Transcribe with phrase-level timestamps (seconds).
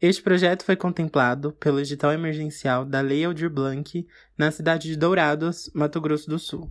[0.00, 4.06] Este projeto foi contemplado pelo edital emergencial da Lei Aldir Blanc
[4.38, 6.70] na cidade de Dourados, Mato Grosso do Sul.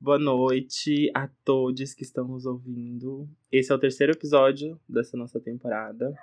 [0.00, 3.28] Boa noite a todos que estão nos ouvindo.
[3.52, 6.18] Esse é o terceiro episódio dessa nossa temporada.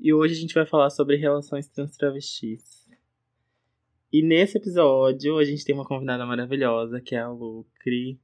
[0.00, 2.88] E hoje a gente vai falar sobre relações trans-travestis.
[4.10, 8.18] E nesse episódio a gente tem uma convidada maravilhosa, que é a Lucre.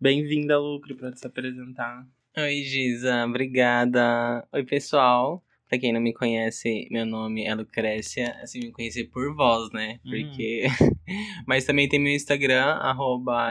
[0.00, 2.08] Bem-vinda, Lucre, para se apresentar.
[2.34, 4.48] Oi, Giza, obrigada.
[4.50, 5.44] Oi, pessoal.
[5.68, 8.34] Pra quem não me conhece, meu nome é Lucrécia.
[8.42, 10.00] Assim, me conhecer por voz, né?
[10.02, 10.64] Porque.
[11.46, 12.78] Mas também tem meu Instagram,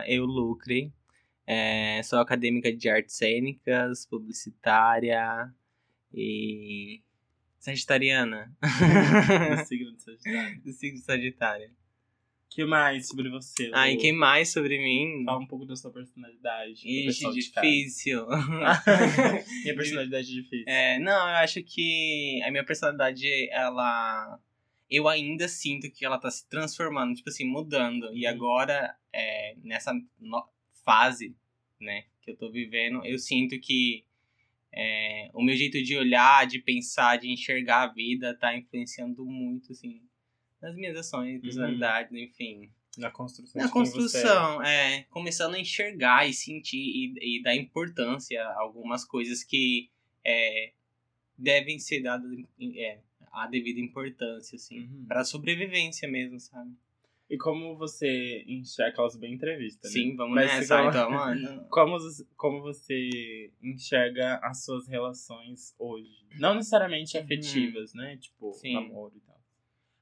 [0.07, 0.91] eulucre.
[1.45, 5.53] É, sou acadêmica de artes cênicas, publicitária
[6.11, 7.03] e.
[7.59, 8.51] Sagitariana.
[9.59, 10.61] Do signo de Sagitário.
[10.63, 11.69] Do signo de Sagitário.
[12.53, 13.71] Que mais sobre você?
[13.73, 14.01] Ah, e Lu?
[14.01, 15.23] quem mais sobre mim?
[15.25, 16.81] Fala um pouco da sua personalidade.
[16.85, 18.27] Ixi, difícil.
[19.63, 20.65] Minha personalidade é difícil.
[20.67, 24.39] É, não, eu acho que a minha personalidade, ela.
[24.89, 28.13] Eu ainda sinto que ela tá se transformando, tipo assim, mudando.
[28.13, 28.31] E Uhum.
[28.33, 30.45] agora, é, nessa no-
[30.83, 31.33] fase,
[31.79, 34.03] né, que eu tô vivendo, eu sinto que
[34.73, 39.71] é, o meu jeito de olhar, de pensar, de enxergar a vida tá influenciando muito,
[39.71, 40.01] assim,
[40.61, 42.69] nas minhas ações, personalidade, enfim.
[42.97, 43.61] Na construção.
[43.61, 43.71] Na é.
[43.71, 45.03] construção, é.
[45.09, 49.89] Começando a enxergar e sentir e, e dar importância a algumas coisas que
[50.25, 50.73] é,
[51.37, 52.31] devem ser dadas
[52.75, 52.99] é,
[53.31, 54.79] a devida importância, assim.
[54.81, 55.05] Uhum.
[55.07, 56.71] Pra sobrevivência mesmo, sabe?
[57.29, 60.01] E como você enxerga aquelas bem entrevistas, né?
[60.01, 61.65] Sim, vamos Mas nessa, como- então, mano.
[61.69, 61.97] Como,
[62.35, 66.11] como você enxerga as suas relações hoje?
[66.37, 67.23] Não necessariamente Uhum.
[67.23, 68.17] afetivas, né?
[68.17, 68.73] Tipo, Sim.
[68.73, 69.30] namoro e tal.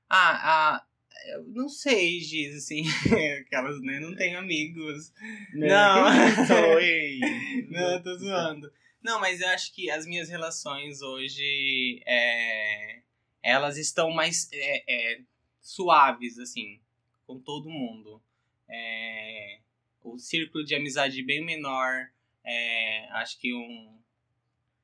[0.10, 0.86] Ah, ah,
[1.28, 2.84] eu não sei, Giz, assim,
[3.42, 5.14] aquelas, né, não tenho amigos.
[5.54, 5.68] Né?
[5.68, 6.44] Não.
[6.44, 7.20] Isso, ei?
[7.70, 8.72] Não, eu tô zoando.
[9.02, 13.02] Não, mas eu acho que as minhas relações hoje, é,
[13.44, 15.22] elas estão mais é, é,
[15.62, 16.80] suaves, assim,
[17.28, 18.22] com todo mundo.
[18.68, 19.60] É,
[20.02, 22.10] o círculo de amizade bem menor,
[22.44, 24.00] é, acho que um...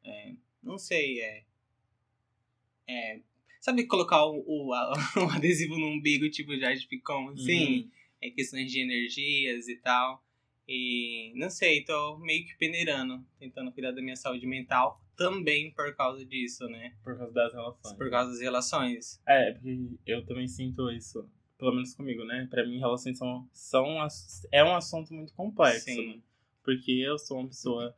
[0.04, 1.44] é, não sei, é...
[3.66, 7.80] sabe colocar o, o, a- o adesivo no umbigo, tipo, já de picão, assim?
[7.80, 7.92] Uhum.
[8.22, 10.24] é questões de energias e tal.
[10.68, 15.96] E não sei, tô meio que peneirando, tentando cuidar da minha saúde mental também por
[15.96, 16.94] causa disso, né?
[17.04, 17.98] Por causa das relações.
[17.98, 19.22] Por causa das relações.
[19.28, 21.28] É, porque eu também sinto isso.
[21.58, 22.48] Pelo menos comigo, né?
[22.50, 23.86] Pra mim, relações são, são
[24.52, 25.86] é um assunto muito complexo.
[25.86, 26.16] Sim.
[26.16, 26.22] né?
[26.64, 27.96] Porque eu sou uma pessoa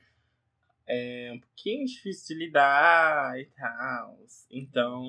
[0.86, 4.18] é, um pouquinho difícil de lidar e tal.
[4.52, 5.04] Então,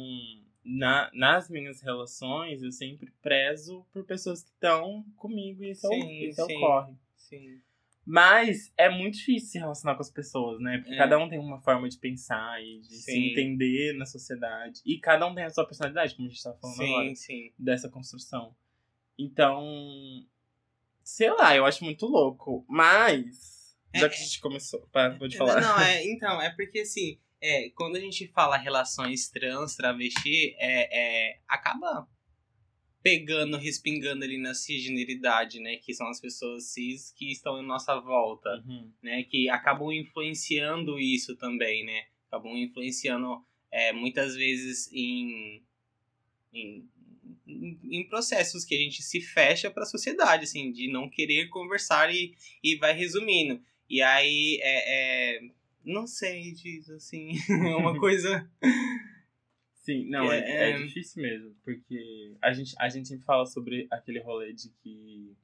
[0.68, 5.88] na, nas minhas relações, eu sempre prezo por pessoas que estão comigo e isso, é
[5.90, 6.56] o- Sim, isso sim.
[6.56, 6.94] ocorre.
[7.16, 7.60] Sim.
[8.04, 10.78] Mas é muito difícil se relacionar com as pessoas, né?
[10.78, 10.96] Porque É.
[10.98, 13.30] cada um tem uma forma de pensar e de se Sim.
[13.32, 14.80] entender na sociedade.
[14.84, 17.52] E cada um tem a sua personalidade, como a gente tá falando agora Sim, sim.
[17.58, 18.54] dessa construção.
[19.18, 19.62] Então,
[21.02, 22.64] sei lá, eu acho muito louco.
[22.68, 24.80] Mas, já É, que a gente começou,
[25.28, 25.60] te falar.
[25.60, 31.30] Não, é, então, é porque assim, é, quando a gente fala relações trans, travesti, é,
[31.30, 32.08] é, acaba
[33.02, 35.76] pegando, respingando ali na cisgeneridade, né?
[35.76, 38.62] Que são as pessoas cis que estão em nossa volta.
[38.66, 38.92] Uhum.
[39.02, 42.06] né, que acabam influenciando isso também, né?
[42.26, 45.62] Acabam influenciando é, muitas vezes em,
[46.52, 46.88] em,
[47.46, 52.12] em- processos que a gente se fecha para a sociedade, assim, de não querer conversar
[52.14, 53.62] e, e vai resumindo.
[53.88, 55.40] E aí, é, é,
[55.88, 58.48] não sei, diz assim, é uma coisa...
[59.72, 60.82] Sim, não, é, É, é é.
[60.82, 61.56] difícil mesmo.
[61.64, 65.34] Porque a gente, a gente sempre fala sobre aquele rolê de que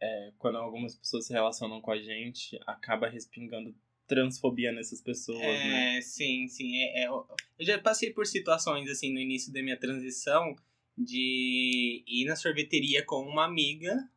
[0.00, 3.74] é, quando algumas pessoas se relacionam com a gente, acaba respingando
[4.10, 5.98] transfobia nessas pessoas, né?
[5.98, 6.76] É, sim, sim.
[6.82, 7.26] É, é, eu
[7.60, 10.56] já passei por situações, assim, no início da minha transição,
[10.98, 14.10] de ir na sorveteria com uma amiga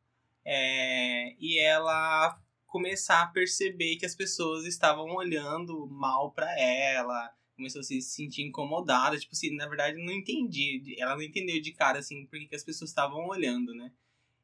[0.44, 2.36] é, e ela
[2.74, 8.42] começar a perceber que as pessoas estavam olhando mal pra ela, começou a se sentir
[8.42, 12.56] incomodada, tipo assim, na verdade não entendi, ela não entendeu de cara, assim, porque que
[12.56, 13.92] as pessoas estavam olhando, né?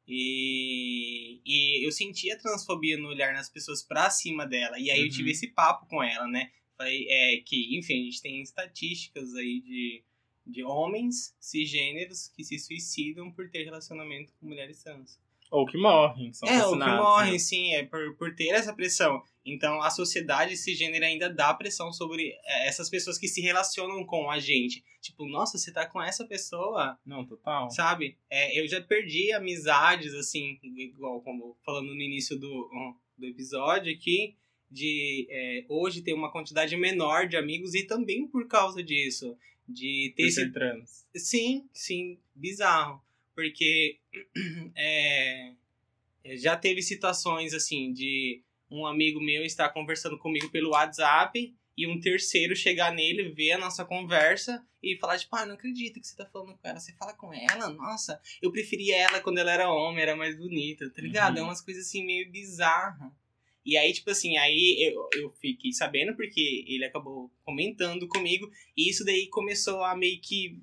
[0.06, 4.78] E, e eu senti a transfobia no olhar nas pessoas pra cima dela.
[4.78, 5.10] E aí eu Uhum.
[5.10, 6.52] tive esse papo com ela, né?
[6.76, 10.04] Falei é, que, enfim, a gente tem estatísticas aí de,
[10.46, 15.18] de homens cisgêneros que se suicidam por ter relacionamento com mulheres trans.
[15.50, 17.38] Ou que morrem, são é, o que morrem, né?
[17.38, 19.20] sim, é por, por ter essa pressão.
[19.44, 24.30] Então, a sociedade cisgênera ainda dá pressão sobre é, essas pessoas que se relacionam com
[24.30, 24.84] a gente.
[25.00, 27.68] Tipo, nossa, você tá com essa pessoa, Não, total.
[27.70, 28.16] sabe?
[28.30, 32.70] É, eu já perdi amizades, assim, igual como falando no início do,
[33.18, 34.36] do episódio aqui,
[34.70, 39.36] de é, hoje ter uma quantidade menor de amigos e também por causa disso.
[39.68, 41.06] De ter Por esse trans.
[41.16, 43.02] Sim, sim, bizarro.
[43.40, 43.98] Porque
[44.76, 45.52] é,
[46.36, 51.98] já teve situações assim de um amigo meu estar conversando comigo pelo WhatsApp e um
[51.98, 56.14] terceiro chegar nele, ver a nossa conversa e falar, tipo, ah, não acredito que você
[56.14, 56.78] tá falando com ela.
[56.78, 57.70] Você fala com ela?
[57.70, 61.36] Nossa, eu preferia ela quando ela era homem, era mais bonita, tá ligado?
[61.36, 61.42] Uhum.
[61.42, 63.10] É umas coisas assim meio bizarras.
[63.64, 68.90] E aí, tipo assim, aí eu, eu fiquei sabendo porque ele acabou comentando comigo e
[68.90, 70.58] isso daí começou a meio que.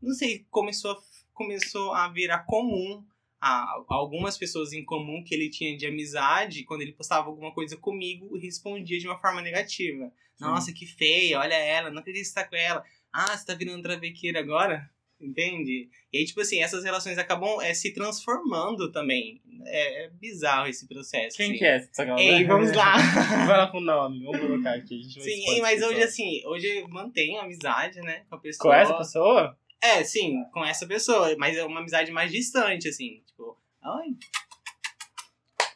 [0.00, 1.02] Não sei, começou a,
[1.36, 3.04] começou a virar comum
[3.40, 7.76] a algumas pessoas em comum que ele tinha de amizade, quando ele postava alguma coisa
[7.76, 10.10] comigo, respondia de uma forma negativa.
[10.40, 12.82] Nossa, que feia, olha ela, não acredito que você tá com ela.
[13.12, 14.90] Ah, você tá virando travequeira agora?
[15.18, 15.88] Entende?
[16.12, 19.40] E aí, tipo assim, essas relações acabam é, se transformando também.
[19.64, 21.36] É, é bizarro esse processo.
[21.36, 21.58] Quem assim.
[21.58, 22.14] que é essa?
[22.18, 22.96] Ei, vamos lá.
[23.46, 25.02] Vai lá com o nome, vamos colocar aqui.
[25.04, 28.74] Sim, mas hoje, assim, hoje eu mantenho amizade, né, com a pessoa.
[28.74, 29.58] Com essa pessoa?
[29.86, 34.08] É, sim, com essa pessoa, mas é uma amizade mais distante, assim, tipo, ai,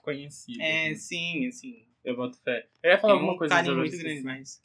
[0.02, 0.60] Conhecido.
[0.62, 1.86] é, sim, assim.
[2.04, 2.66] Eu boto fé.
[2.82, 4.60] Eu ia falar Tem alguma um coisa carinho sobre muito grande, mas.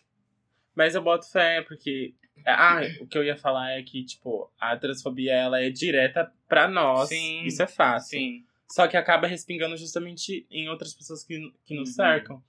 [0.74, 2.14] Mas eu boto fé porque.
[2.46, 6.68] Ah, o que eu ia falar é que, tipo, a transfobia ela é direta pra
[6.68, 7.10] nós.
[7.10, 7.44] Sim.
[7.46, 8.18] Isso é fácil.
[8.20, 8.46] Sim.
[8.72, 11.96] Só que acaba respingando justamente em outras pessoas que, que nos Uhum.
[11.96, 12.44] cercam.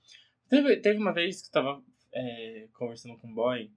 [0.49, 1.83] Teve, teve uma vez que eu tava
[2.13, 3.69] é, conversando com um boy.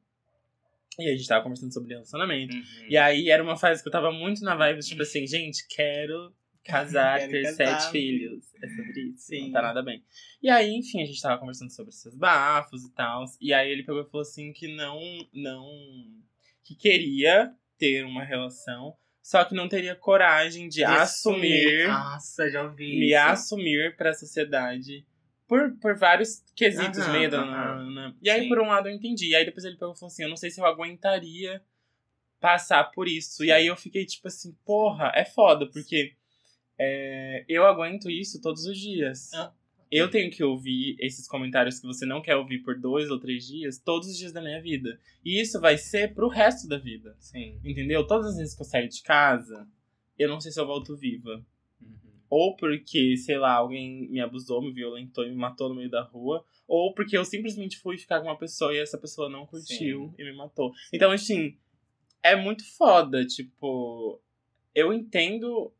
[1.03, 2.55] E a gente tava conversando sobre relacionamento.
[2.55, 2.87] Uhum.
[2.89, 6.33] E aí era uma fase que eu tava muito na vibe, tipo assim, gente, quero
[6.65, 8.45] casar, Quero ter casar, sete filhos.
[8.63, 9.27] É sobre isso.
[9.27, 9.45] Sim.
[9.45, 10.03] Não tá nada bem.
[10.43, 13.25] E aí, enfim, a gente tava conversando sobre esses bafos e tal.
[13.41, 15.01] E aí ele pegou e falou assim que não.
[15.33, 15.65] não.
[16.65, 21.89] que queria ter uma relação, só que não teria coragem de, assumir.
[21.89, 22.99] Nossa, já ouvi.
[22.99, 23.19] me isso.
[23.19, 25.07] assumir pra sociedade.
[25.51, 27.45] Por, por vários quesitos, Aham, medo.
[27.91, 28.15] né?
[28.23, 28.49] E aí, Sim.
[28.49, 29.31] por um lado, eu entendi.
[29.31, 31.61] E aí, depois ele pegou e falou assim: Eu não sei se eu aguentaria
[32.39, 33.43] passar por isso.
[33.45, 36.15] E aí, eu fiquei tipo assim: Porra, é foda, porque
[36.79, 39.35] é, eu aguento isso todos os dias.
[39.35, 39.53] Ah.
[39.91, 43.45] Eu tenho que ouvir esses comentários que você não quer ouvir por dois ou três
[43.45, 45.01] dias, todos os dias da minha vida.
[45.25, 47.17] E isso vai ser pro resto da vida.
[47.19, 47.59] Sim.
[47.65, 48.07] Entendeu?
[48.07, 49.67] Todas as vezes que eu saio de casa,
[50.17, 51.45] eu não sei se eu volto viva.
[52.31, 52.39] Uhum.
[52.39, 56.03] Ou porque, sei lá, alguém me abusou, me violentou e me matou no meio da
[56.03, 56.45] rua.
[56.69, 60.25] Ou porque eu simplesmente fui ficar com uma pessoa e essa pessoa não curtiu e
[60.25, 60.73] me matou.
[60.93, 61.57] Então, assim,
[62.23, 63.25] é muito foda.
[63.27, 64.21] Tipo,
[64.75, 65.73] eu entendo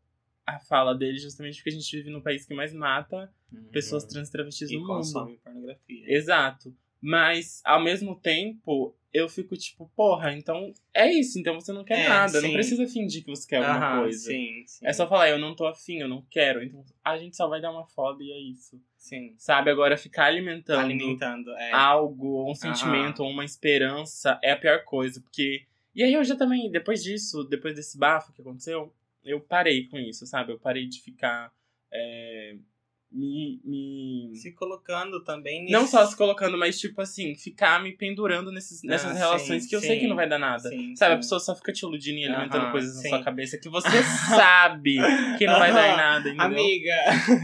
[0.47, 3.33] a fala dele justamente porque a gente vive no país que mais mata
[3.71, 4.77] pessoas trans e travestis Uhum.
[4.77, 4.97] e no mundo.
[4.97, 6.05] consome pornografia.
[6.13, 6.75] Exato.
[7.01, 11.39] Mas, ao mesmo tempo, eu fico tipo, porra, então é isso.
[11.39, 12.41] Então você não quer É, nada.
[12.41, 12.53] Não sim.
[12.53, 14.31] precisa fingir que você quer alguma Aham, coisa.
[14.31, 14.87] Sim, sim.
[14.87, 16.63] É só falar, eu não tô afim, eu não quero.
[16.63, 18.81] Então a gente só vai dar uma foda e é isso.
[18.97, 19.35] Sim.
[19.39, 19.71] Sabe?
[19.71, 21.51] Agora ficar alimentando, Alimentando.
[21.53, 21.73] É.
[21.73, 25.21] algo, ou um sentimento, ou uma esperança é a pior coisa.
[25.21, 25.65] Porque.
[25.95, 28.95] E aí eu já também, depois disso, depois desse bafo que aconteceu,
[29.25, 30.53] eu parei com isso, sabe?
[30.53, 31.51] Eu parei de ficar.
[31.93, 32.55] é,
[33.11, 33.61] me.
[33.65, 34.31] me...
[34.37, 38.83] Se colocando também Não nesse- só se colocando, mas tipo assim, ficar me pendurando nesses,
[38.83, 40.01] nessas Ah, relações sim, que eu sei sim.
[40.03, 40.69] que não vai dar nada.
[40.69, 43.59] Sim, Sabe, a pessoa só fica te iludindo e alimentando Aham, coisas na sua cabeça
[43.59, 43.89] que você
[44.29, 44.97] sabe
[45.39, 46.47] que não vai dar em nada, entendeu?
[46.47, 46.95] Amiga,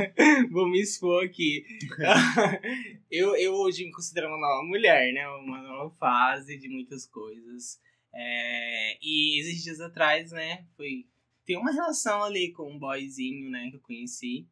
[0.50, 1.64] vou me expor aqui.
[3.10, 5.28] eu, eu hoje me considero uma nova mulher, né?
[5.28, 7.80] Uma nova fase de muitas coisas.
[8.14, 10.64] É, e esses dias atrás, né?
[10.76, 11.06] Foi
[11.44, 13.68] ter uma relação ali com um boyzinho, né?
[13.70, 14.46] Que eu conheci.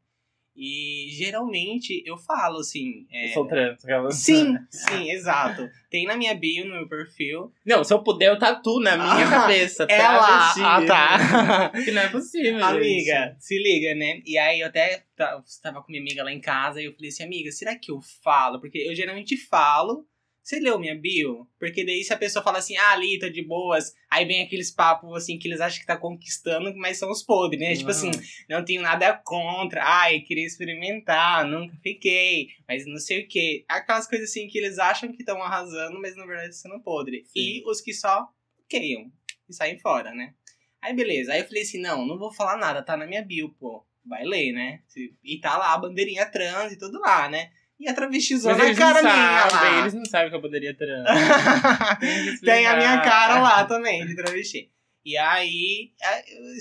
[0.56, 3.06] E geralmente eu falo assim.
[3.10, 3.82] é, Eu sou trans.
[3.84, 5.68] aquela- Sim, sim, exato.
[5.90, 7.52] Tem na minha bio, no meu perfil.
[7.66, 9.84] Não, se eu puder, eu tatuo na minha Ah, cabeça.
[9.88, 10.60] ela- travesti.
[10.62, 11.70] ah, tá.
[11.84, 13.44] que não é possível, Amiga, gente.
[13.44, 14.22] se liga, né?
[14.24, 17.08] E aí eu até ta- tava com minha amiga lá em casa e eu falei
[17.08, 18.60] assim, amiga, será que eu falo?
[18.60, 20.06] Porque eu geralmente falo.
[20.44, 21.48] Você leu minha bio?
[21.58, 24.70] Porque daí se a pessoa fala assim, ah, ali, tô de boas, aí vem aqueles
[24.70, 27.74] papos assim que eles acham que tá conquistando, mas são os podres, né?
[27.74, 28.10] Tipo assim,
[28.46, 33.64] não tenho nada contra, ai, queria experimentar, nunca fiquei, mas não sei o quê.
[33.66, 37.24] Aquelas coisas assim que eles acham que estão arrasando, mas na verdade sendo podre.
[37.24, 37.40] Sim.
[37.40, 38.28] E os que só
[38.68, 39.10] queiam
[39.48, 40.34] e saem fora, né?
[40.82, 43.48] Aí beleza, aí eu falei assim, não, não vou falar nada, tá na minha bio,
[43.58, 43.82] pô.
[44.06, 44.82] Vai ler, né?
[45.24, 47.50] E tá lá a bandeirinha trans e tudo lá, né?
[47.84, 49.80] E a travestizona Mas eles cara não minha sabem, lá.
[49.80, 51.04] eles não sabem que eu poderia trans.
[52.40, 54.70] Tem a minha cara lá também, de travesti.
[55.04, 55.92] E aí,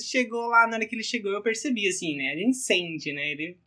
[0.06, 2.34] chegou lá, na hora que ele chegou, eu percebi, assim, né?
[2.34, 3.32] A gente sente, né?
[3.32, 3.58] Ele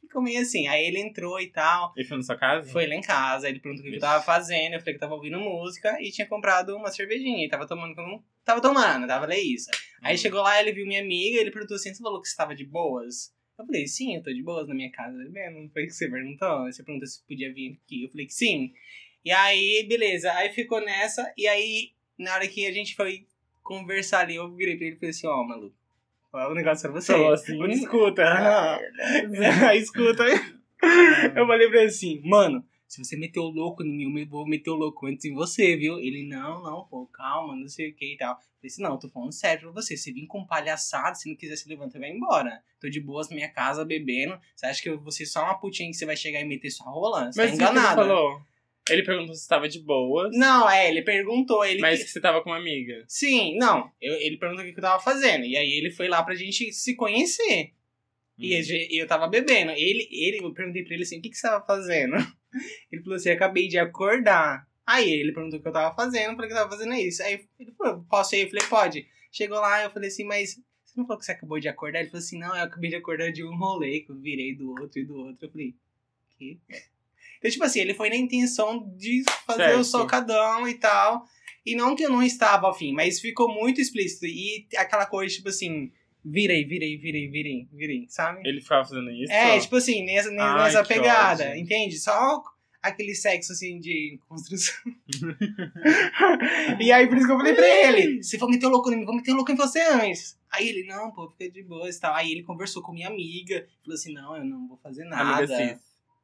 [0.00, 0.66] ficou meio assim.
[0.68, 1.92] Aí ele entrou e tal.
[1.94, 2.72] Ele foi na sua casa?
[2.72, 4.72] Foi lá em casa, ele perguntou o que eu tava fazendo.
[4.72, 7.44] Eu falei que tava ouvindo música e tinha comprado uma cervejinha.
[7.44, 8.24] E tava tomando como.
[8.42, 9.70] Tava tomando, tava lá isso.
[10.02, 10.18] Aí Hum.
[10.18, 12.64] chegou lá, ele viu minha amiga, ele perguntou assim: você falou que você tava de
[12.64, 13.34] boas?
[13.60, 15.60] Eu falei, sim, eu tô de boas na minha casa bebendo.
[15.60, 16.64] Não foi que você perguntou?
[16.64, 18.04] Você perguntou se podia vir aqui.
[18.04, 18.72] Eu falei que sim.
[19.24, 20.32] E aí, beleza.
[20.32, 21.32] Aí ficou nessa.
[21.36, 23.26] E aí, na hora que a gente foi
[23.62, 25.76] conversar ali, eu virei pra ele e falei assim, ó, oh, maluco.
[26.32, 27.12] O negócio pra você.
[27.12, 27.62] Falou assim.
[27.70, 28.22] Escuta.
[29.76, 30.24] escuta.
[31.36, 34.44] eu falei pra ele assim, mano, se você meteu o louco em mim, eu vou
[34.44, 36.00] meter o louco antes em você, viu?
[36.00, 38.30] Ele, não, não, pô, calma, não sei o que e tal.
[38.32, 39.96] Eu falei assim, não, eu tô falando sério pra você.
[39.96, 42.60] Se vir com palhaçada, se não quiser se levantar, vai embora.
[42.80, 44.36] Tô de boas na minha casa, bebendo.
[44.56, 47.30] Você acha que você só uma putinha que você vai chegar e meter sua rola?
[47.30, 48.00] Você Mas tá o que enganado.
[48.00, 48.40] ele falou?
[48.88, 50.36] Ele perguntou se tava de boas.
[50.36, 51.80] Não, é, ele perguntou, ele...
[51.80, 53.04] Mas que você tava com uma amiga.
[53.06, 55.44] Sim, não, eu- ele perguntou o que eu tava fazendo.
[55.44, 57.72] E aí ele foi lá pra gente se conhecer.
[58.36, 59.70] E a gente- e eu tava bebendo.
[59.72, 62.16] Ele, ele, eu perguntei pra ele assim, o que, que você tava fazendo?
[62.90, 64.66] Ele falou assim, acabei de acordar.
[64.86, 67.22] Aí ele perguntou o que eu tava fazendo, eu falei que eu tava fazendo isso.
[67.22, 68.42] Aí ele falou, posso ir?
[68.42, 69.06] Eu falei, pode.
[69.30, 72.00] Chegou lá, eu falei assim, mas você não falou que você acabou de acordar?
[72.00, 74.70] Ele falou assim, não, eu acabei de acordar de um rolê que eu virei do
[74.70, 75.46] outro e do outro.
[75.46, 75.74] Eu falei,
[76.36, 76.58] que?
[77.38, 79.80] Então, tipo assim, ele foi na intenção de fazer Certo.
[79.80, 81.24] o socadão e tal.
[81.64, 84.26] E não que eu não estava afim, mas ficou muito explícito.
[84.26, 85.92] E aquela coisa, tipo assim,
[86.24, 88.40] virei, virei, virei, virei, virei, sabe?
[88.48, 89.32] Ele ficava fazendo isso?
[89.32, 91.60] É, tipo assim, nessa, nessa pegada, ódio.
[91.60, 91.98] entende?
[91.98, 92.42] Só
[92.82, 94.74] aquele sexo, assim, de construção.
[96.80, 98.96] e aí, por isso que eu falei pra ele, se for meter o louco em
[98.96, 100.38] mim, vou meter o louco em você antes.
[100.50, 102.14] Aí ele, não, pô, fica de boa e tal.
[102.14, 105.80] Aí ele conversou com minha amiga, falou assim, não, eu não vou fazer nada.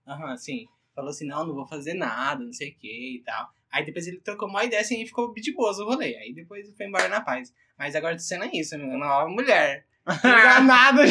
[0.07, 0.67] Aham, sim.
[0.95, 3.50] Falou assim, não, não vou fazer nada, não sei o que e tal.
[3.71, 6.17] Aí depois ele trocou uma ideia assim e ficou de boas o rolê.
[6.17, 7.53] Aí depois foi embora na paz.
[7.78, 9.87] Mas agora tô sendo isso, meu, nova mulher.
[10.25, 11.02] Enganada,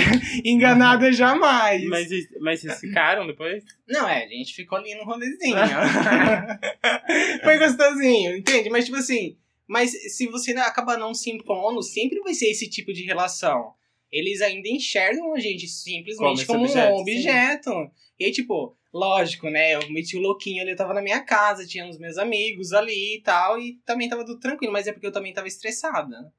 [0.45, 1.84] enganada jamais.
[1.84, 3.62] Mas, mas vocês ficaram depois?
[3.86, 5.57] Não, é, a gente ficou ali no rolezinho.
[7.43, 8.69] Foi gostosinho, entende?
[8.69, 9.36] Mas, tipo assim,
[9.67, 13.74] mas se você acaba não se impondo, sempre vai ser esse tipo de relação.
[14.10, 17.91] Eles ainda enxergam a gente simplesmente Como como, objeto, um objeto.
[18.17, 19.75] E aí, tipo, lógico, né?
[19.75, 23.17] Eu meti o louquinho ali, eu tava na minha casa, tinha os meus amigos ali
[23.17, 26.31] e tal, e também tava tudo tranquilo, mas é porque eu também tava estressada.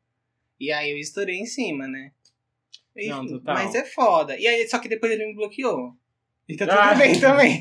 [0.58, 2.12] E aí eu estourei em cima, né?
[2.96, 3.54] Enfim, Não, total.
[3.54, 4.38] Mas é foda.
[4.38, 5.92] E aí, só que depois ele me bloqueou.
[6.48, 6.94] E tá tudo Ah.
[6.94, 7.60] bem também.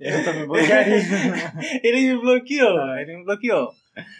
[0.00, 0.96] Eu também bloquearia.
[1.82, 3.70] ele me bloqueou, ele me bloqueou.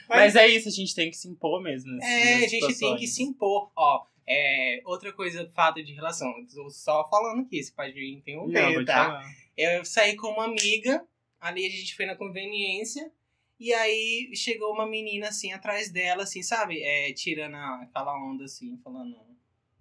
[0.09, 1.91] Mas é isso, a gente tem que se impor mesmo.
[2.03, 3.15] É, a gente tem que situações.
[3.15, 3.71] se impor.
[3.77, 6.33] Ó, é, outra coisa, fato de relação.
[6.55, 9.23] Tô só falando aqui, você pode Não, interromper, te tá?
[9.57, 11.05] Eu saí com uma amiga,
[11.41, 13.11] ali a gente foi na conveniência,
[13.61, 16.83] e aí chegou uma menina assim atrás dela, assim, sabe?
[16.83, 19.15] É, tirando aquela onda assim, falando.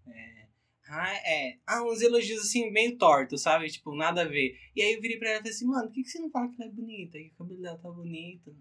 [0.05, 0.39] É,
[0.89, 1.57] ah, é.
[1.65, 3.69] Ah, uns elogios assim, meio tortos, sabe?
[3.69, 4.57] Tipo, nada a ver.
[4.75, 6.29] E aí eu virei pra ela e falei assim, mano, por que, que você não
[6.29, 7.17] fala que ela é bonita?
[7.17, 8.55] Que o cabelo dela tá bonito?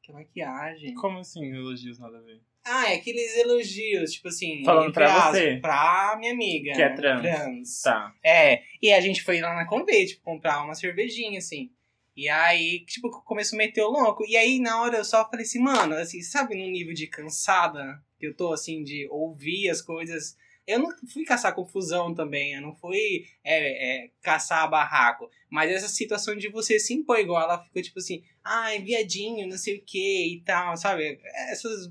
[0.00, 0.94] Que a maquiagem.
[0.94, 2.40] Como assim, elogios nada a ver?
[2.64, 4.64] Ah, é aqueles elogios, tipo assim.
[4.64, 5.56] Falando pra aspas, você.
[5.56, 6.72] Pra minha amiga.
[6.72, 6.94] Que é né?
[6.94, 7.22] trans.
[7.22, 7.82] Trans.
[7.82, 8.14] Tá.
[8.24, 11.70] É, e a gente foi lá na Convê, tipo, comprar uma cervejinha, assim.
[12.16, 14.24] E aí, tipo, começou a meter o louco.
[14.26, 18.00] E aí, na hora, eu só falei assim, mano, assim, sabe no nível de cansada
[18.18, 20.36] que eu tô, assim, de ouvir as coisas.
[20.66, 25.28] Eu não fui caçar confusão também, eu não fui é, é, caçar barraco.
[25.50, 29.58] Mas essa situação de você se impor igual, ela ficou tipo assim, ai, viadinho, não
[29.58, 31.18] sei o que e tal, sabe?
[31.50, 31.90] Essas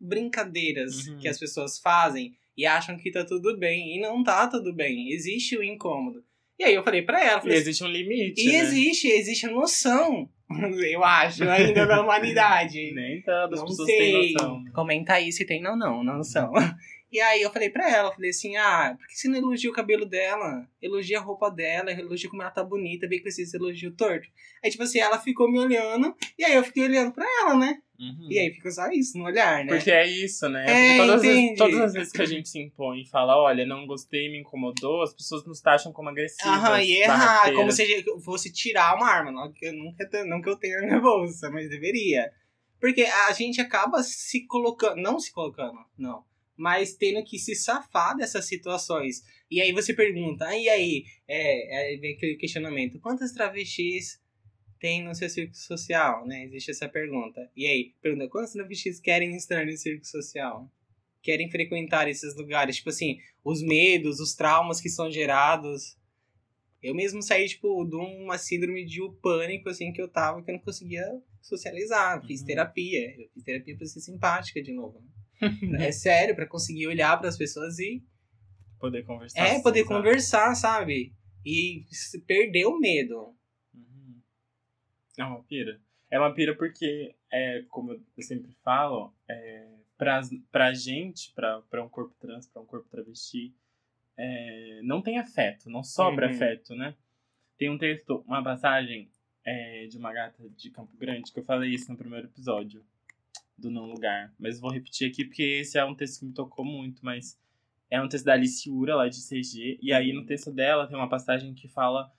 [0.00, 1.18] brincadeiras Uhum.
[1.18, 3.96] que as pessoas fazem e acham que tá tudo bem.
[3.96, 5.10] E não tá tudo bem.
[5.10, 6.24] Existe o incômodo.
[6.58, 8.58] E aí eu falei pra ela, falei, existe um limite, e né?
[8.58, 10.28] existe, existe noção,
[10.90, 12.90] eu acho, ainda da humanidade.
[12.94, 13.98] Nem todas as Não pessoas sei.
[13.98, 14.64] têm noção.
[14.74, 16.52] Comenta aí se tem ou não, não são.
[17.10, 19.72] E aí eu falei pra ela, falei assim, ah, por que você não elogia o
[19.72, 20.68] cabelo dela?
[20.80, 24.28] Elogia a roupa dela, elogia como ela tá bonita, vem com esses elogios torto.
[24.62, 27.78] Aí, tipo assim, ela ficou me olhando, e aí eu fiquei olhando pra ela, né?
[27.98, 28.28] Uhum.
[28.30, 29.74] E aí fica só isso no olhar, né?
[29.74, 30.64] Porque é isso, né?
[30.68, 33.86] É, todas, as todas as vezes que a gente se impõe e fala, olha, não
[33.86, 36.46] gostei, me incomodou, as pessoas nos taxam como agressivas.
[36.46, 37.58] Aham, e errar, barraqueiras.
[37.58, 39.32] como se eu fosse tirar uma arma.
[39.32, 42.30] Não que eu, nunca, não que eu tenha na minha bolsa, mas deveria.
[42.80, 46.22] Porque a gente acaba se colocando, não se colocando, não.
[46.56, 49.22] Mas tendo que se safar dessas situações.
[49.50, 51.04] E aí você pergunta, ah, e aí?
[51.26, 54.20] É, é, vem aquele questionamento, quantas travestis
[54.80, 56.44] tem no seu círculo social, né?
[56.44, 57.50] Existe essa pergunta.
[57.56, 60.70] E aí, pergunta, quantas travestis querem estar no círculo social?
[61.22, 62.76] Querem frequentar esses lugares?
[62.76, 65.96] Tipo assim, os medos, os traumas que são gerados.
[66.82, 70.54] Eu mesmo saí, tipo, de uma síndrome de pânico, assim, que eu tava, que eu
[70.54, 71.04] não conseguia
[71.42, 72.24] socializar.
[72.24, 72.46] Fiz Uhum.
[72.46, 73.14] terapia.
[73.20, 75.02] Eu fiz terapia pra ser simpática de novo.
[75.80, 78.02] é sério, pra conseguir olhar pras pessoas e
[78.78, 79.40] Poder conversar.
[79.40, 79.88] é, assim, poder sabe?
[79.88, 81.12] conversar, sabe?
[81.44, 81.84] E
[82.28, 83.34] perder o medo.
[85.18, 85.24] Uhum.
[85.24, 85.80] É uma pira.
[86.10, 90.20] É uma pira porque, é, como eu sempre falo, é, pra,
[90.50, 93.54] pra gente, pra, pra um corpo trans, pra um corpo travesti,
[94.16, 96.34] é, não tem afeto, não sobra Uhum.
[96.34, 96.94] afeto, né?
[97.58, 99.10] Tem um texto, uma passagem
[99.44, 102.84] é, de uma gata de Campo Grande, que eu falei isso no primeiro episódio
[103.56, 104.32] do Não Lugar.
[104.38, 107.38] Mas vou repetir aqui porque esse é um texto que me tocou muito, mas
[107.90, 109.78] é um texto da Alice Ura, lá de CG.
[109.82, 112.10] E aí no texto dela tem uma passagem que fala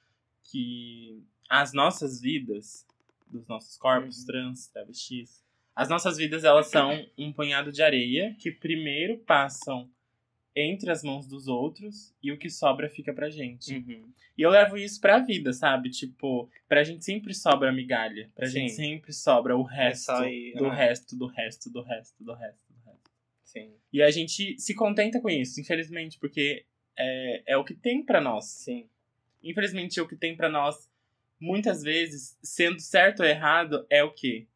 [0.43, 2.85] que as nossas vidas,
[3.29, 4.25] dos nossos corpos Uhum.
[4.25, 5.43] trans, travestis,
[5.75, 9.89] as nossas vidas elas são um punhado de areia que primeiro passam
[10.55, 13.75] entre as mãos dos outros e o que sobra fica pra gente.
[13.75, 14.11] Uhum.
[14.37, 15.89] E eu levo isso pra vida, sabe?
[15.89, 18.29] Tipo, pra gente sempre sobra migalha.
[18.35, 18.53] Pra Sim.
[18.61, 20.75] gente sempre sobra o resto, só ir, do né?
[20.75, 23.11] resto, do resto, do resto, do resto, do resto.
[23.43, 23.71] Sim.
[23.93, 26.65] E a gente se contenta com isso, infelizmente, porque
[26.97, 28.45] é, é o que tem pra nós.
[28.45, 28.89] Sim.
[29.41, 30.88] Infelizmente, o que tem pra nós,
[31.39, 34.47] muitas vezes, sendo certo ou errado, é o quê?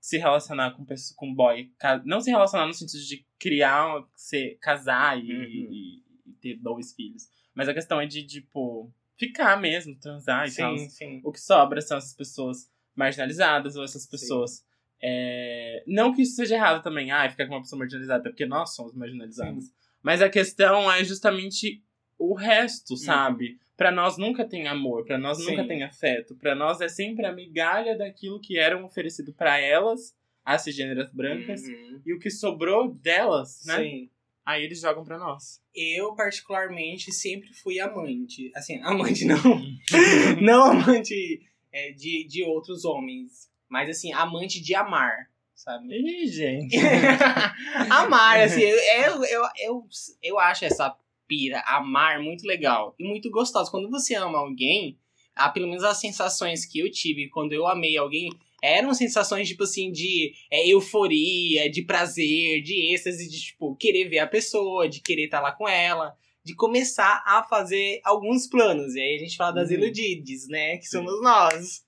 [0.00, 1.72] Se relacionar com pessoa, com boy.
[2.04, 5.42] Não se relacionar no sentido de criar, ser, casar e, Uhum.
[5.72, 7.28] e- e ter dois filhos.
[7.54, 10.78] Mas a questão é de, tipo, ficar mesmo, transar e tal.
[10.78, 11.20] sim, sim.
[11.24, 14.64] O que sobra são essas pessoas marginalizadas ou essas pessoas.
[15.00, 18.44] é, Não que isso seja errado também, ah, ficar com uma pessoa marginalizada, até porque
[18.46, 19.66] nós somos marginalizados.
[20.02, 21.82] Mas a questão é justamente
[22.18, 23.58] o resto, sabe?
[23.76, 25.62] Pra nós nunca tem amor, pra nós nunca.
[25.62, 25.68] Sim.
[25.68, 26.34] tem afeto.
[26.34, 31.62] Pra nós é sempre a migalha daquilo que era oferecido pra elas, as cisgêneras brancas,
[31.62, 32.00] Uhum.
[32.04, 33.76] e o que sobrou delas, né?
[33.78, 34.10] Sim.
[34.44, 35.60] Aí eles jogam pra nós.
[35.74, 38.50] Eu, particularmente, sempre fui amante.
[38.56, 39.36] Assim, amante não.
[40.40, 43.48] não amante é, de, de outros homens.
[43.68, 45.88] Mas, assim, amante de amar, sabe?
[45.94, 46.74] Ih, gente.
[47.90, 48.76] amar, assim, eu,
[49.24, 49.88] eu, eu,
[50.22, 50.96] eu acho essa
[51.28, 52.94] pira, amar, muito legal.
[52.98, 53.70] E muito gostoso.
[53.70, 54.98] Quando você ama alguém,
[55.36, 58.30] ah, pelo menos as sensações que eu tive quando eu amei alguém
[58.60, 64.18] eram sensações, tipo assim, de é, euforia, de prazer, de êxtase, de, tipo, querer ver
[64.18, 68.96] a pessoa, de querer estar lá com ela, de começar a fazer alguns planos.
[68.96, 69.76] E aí a gente fala das Uhum.
[69.76, 70.76] iludides, né?
[70.78, 71.84] Que somos nós.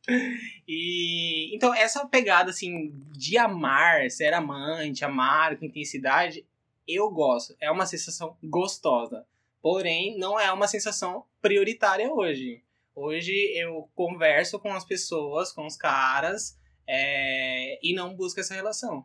[0.68, 6.44] E então essa pegada assim de amar, ser amante, amar com intensidade,
[6.87, 7.56] eu gosto.
[7.61, 9.26] É uma sensação gostosa.
[9.62, 12.62] Porém, não é uma sensação prioritária hoje.
[12.94, 19.04] Hoje eu converso com as pessoas, com os caras, é, e não busco essa relação.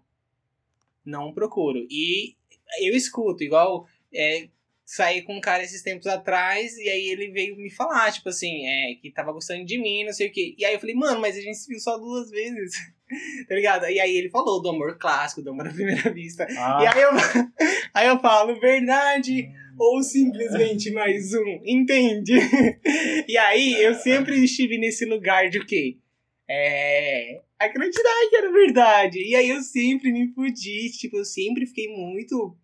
[1.04, 1.86] Não procuro.
[1.90, 2.36] E
[2.82, 4.48] eu escuto, igual é,
[4.86, 8.66] saí com um cara esses tempos atrás, e aí ele veio me falar, tipo assim,
[8.66, 10.56] é, que tava gostando de mim, não sei o quê.
[10.58, 12.76] E aí eu falei, mano, mas a gente se viu só duas vezes.
[13.48, 13.86] tá ligado?
[13.88, 16.48] E aí ele falou do amor clássico, do amor à primeira vista.
[16.58, 17.12] Ah, E aí eu,
[17.94, 22.34] aí eu falo, verdade ou simplesmente mais um, entende?
[23.28, 25.98] e aí eu sempre estive nesse lugar de o quê?
[26.50, 27.42] É.
[27.60, 29.20] Acreditar que era verdade.
[29.20, 32.56] E aí eu sempre me fudi, tipo, eu sempre fiquei muito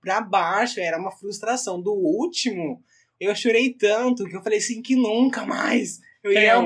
[0.00, 1.82] pra baixo, era uma frustração.
[1.82, 2.82] Do último,
[3.20, 6.56] eu chorei tanto que eu falei assim que nunca mais eu ia é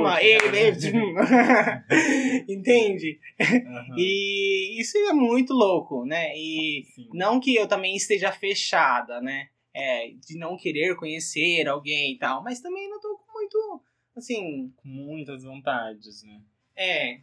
[2.49, 3.19] Entende?
[3.39, 6.33] aham, E isso é muito louco, né?
[6.35, 7.09] E sim.
[7.13, 9.49] não que eu também esteja fechada, né?
[9.75, 13.83] É, de não querer conhecer alguém e tal, mas também não tô com muito,
[14.17, 16.41] assim, Com muitas vontades, né?
[16.77, 17.21] é.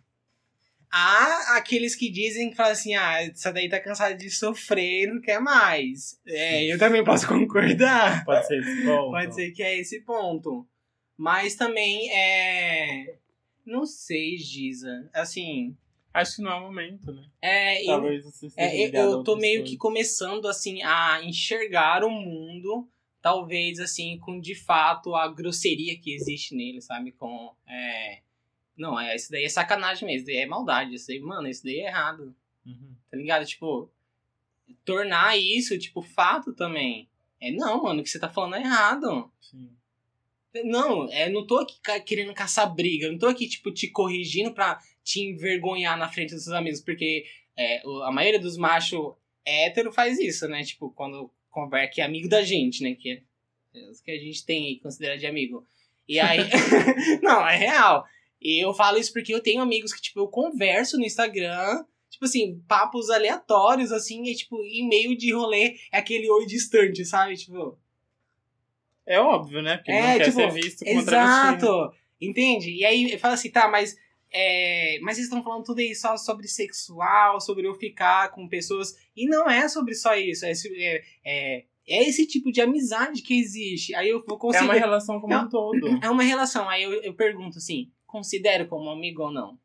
[0.90, 5.20] Há aqueles que dizem que falam assim, ah, essa daí tá cansada de sofrer, não
[5.20, 6.18] quer mais.
[6.26, 8.24] É, eu também posso concordar.
[8.24, 9.12] Pode ser esse ponto.
[9.12, 10.66] Pode ser que é esse ponto.
[11.18, 13.18] Mas também é.
[13.66, 15.10] Não sei, Giza.
[15.14, 15.76] Assim.
[16.22, 17.24] Acho que não é o momento, né?
[17.42, 19.70] É, e Talvez você esteja É, eu, ligado a eu tô meio coisas.
[19.70, 22.88] que começando, assim, a enxergar o mundo,
[23.22, 27.12] talvez, assim, com de fato a grosseria que existe nele, sabe?
[27.12, 27.54] Com.
[27.68, 28.22] É...
[28.76, 31.64] Não, é, isso daí é sacanagem mesmo, isso daí é maldade, isso daí, mano, isso
[31.64, 32.96] daí é errado, Uhum.
[33.10, 33.46] tá ligado?
[33.46, 33.90] Tipo,
[34.86, 37.08] tornar isso, tipo, fato também.
[37.40, 39.32] É, não, mano, o que você tá falando é errado.
[39.40, 39.70] Sim.
[40.64, 44.80] Não, é, não tô aqui querendo caçar briga, não tô aqui, tipo, te corrigindo pra
[45.04, 49.14] te envergonhar na frente dos seus amigos, porque é, a maioria dos machos
[49.46, 50.64] hétero faz isso, né?
[50.64, 52.96] Tipo, quando conversa, que é amigo da gente, né?
[52.96, 53.24] Que
[53.74, 55.66] é os que a gente tem aí, considera de amigo.
[56.08, 56.40] E aí.
[57.22, 58.06] não, é real.
[58.42, 61.84] E eu falo isso porque eu tenho amigos que, tipo, eu converso no Instagram.
[62.10, 67.06] Tipo assim, papos aleatórios, assim, e tipo, em meio de rolê, é aquele oi distante,
[67.06, 67.36] sabe?
[67.36, 67.78] Tipo,
[69.08, 69.78] É óbvio, né?
[69.78, 71.00] Porque É, não quer tipo, ser visto como.
[71.00, 71.92] Exato!
[72.20, 72.72] Entende?
[72.72, 73.96] E aí fala assim, tá, mas.
[74.32, 78.96] é, mas vocês estão falando tudo aí só sobre sexual, sobre eu ficar com pessoas.
[79.16, 80.46] E não é sobre só isso.
[80.46, 83.96] É, esse- é, é, é esse tipo de amizade que existe.
[83.96, 84.66] Aí eu vou É considerar.
[84.74, 85.88] uma relação como É um todo.
[86.04, 86.68] É uma relação.
[86.68, 89.58] Aí eu, eu pergunto assim: considero como amigo ou não?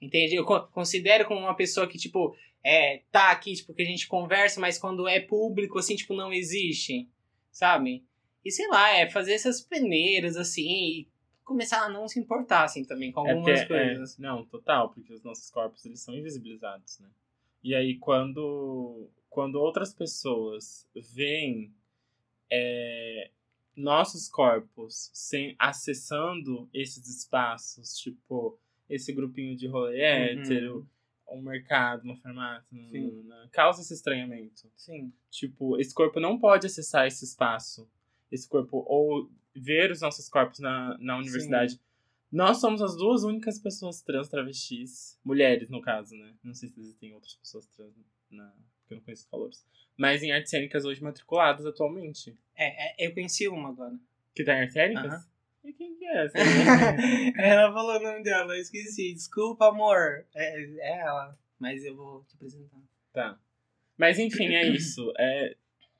[0.00, 0.36] Entende?
[0.36, 4.06] Eu co- considero como uma pessoa que, tipo, é, tá aqui, tipo, que a gente
[4.06, 7.08] conversa, mas quando é público, assim, tipo, não existe.
[7.50, 8.04] Sabe?
[8.44, 11.08] E sei lá, é fazer essas peneiras assim e
[11.44, 14.18] começar a não se importar assim também com É algumas é, coisas.
[14.18, 17.08] não, total, porque os nossos corpos eles são invisibilizados, né?
[17.64, 21.72] E aí quando quando outras pessoas veem
[22.50, 23.30] é,
[23.76, 30.40] nossos corpos sem acessando esses espaços, tipo esse grupinho de rolê Uhum.
[30.40, 30.88] hétero,
[31.30, 33.22] um mercado, uma farmácia, Sim.
[33.22, 34.70] nananana, causa esse estranhamento.
[34.76, 35.12] Sim.
[35.30, 37.86] Tipo, esse corpo não pode acessar esse espaço.
[38.30, 41.80] Esse corpo, ou ver os nossos corpos na, na universidade.
[42.30, 45.18] Nós somos as duas únicas pessoas trans travestis.
[45.24, 46.34] Mulheres, no caso, né?
[46.42, 47.94] Não sei se existem outras pessoas trans,
[48.30, 49.66] na, porque eu não conheço os valores.
[49.96, 52.36] Mas em artes cênicas hoje matriculadas atualmente.
[52.54, 53.98] É, é, eu conheci uma agora.
[54.34, 55.28] Que tá em artes cênicas?
[55.64, 56.38] E quem que é essa?
[57.38, 59.12] ela falou o nome dela, eu esqueci.
[59.12, 60.24] Desculpa, amor.
[60.34, 61.36] É, é ela.
[61.58, 62.80] Mas eu vou te apresentar.
[63.12, 63.38] tá.
[63.96, 65.12] Mas enfim, é isso.
[65.18, 65.56] É,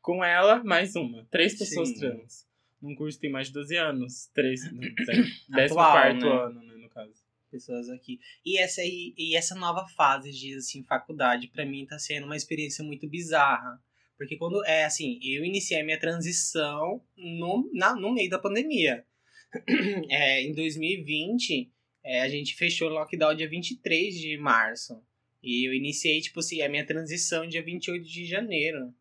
[0.09, 1.27] com ela, mais uma.
[1.31, 1.99] Três pessoas Sim.
[1.99, 2.49] trans.
[2.81, 4.31] Num curso tem mais de 12 anos.
[4.33, 4.63] Três.
[5.51, 6.33] Décimo quarto né?
[6.33, 7.13] ano, né, no caso.
[7.51, 8.19] Pessoas aqui.
[8.43, 12.37] E essa, aí, e essa nova fase de assim, faculdade, pra mim, tá sendo uma
[12.37, 13.79] experiência muito bizarra.
[14.17, 14.65] Porque quando.
[14.65, 19.05] É assim, eu iniciei a minha transição no, na, no meio da pandemia.
[20.11, 21.71] É, em 2020,
[22.03, 25.03] é, a gente fechou o lockdown dia 23 de março.
[25.43, 28.95] E eu iniciei, tipo assim, a minha transição dia 28 de janeiro.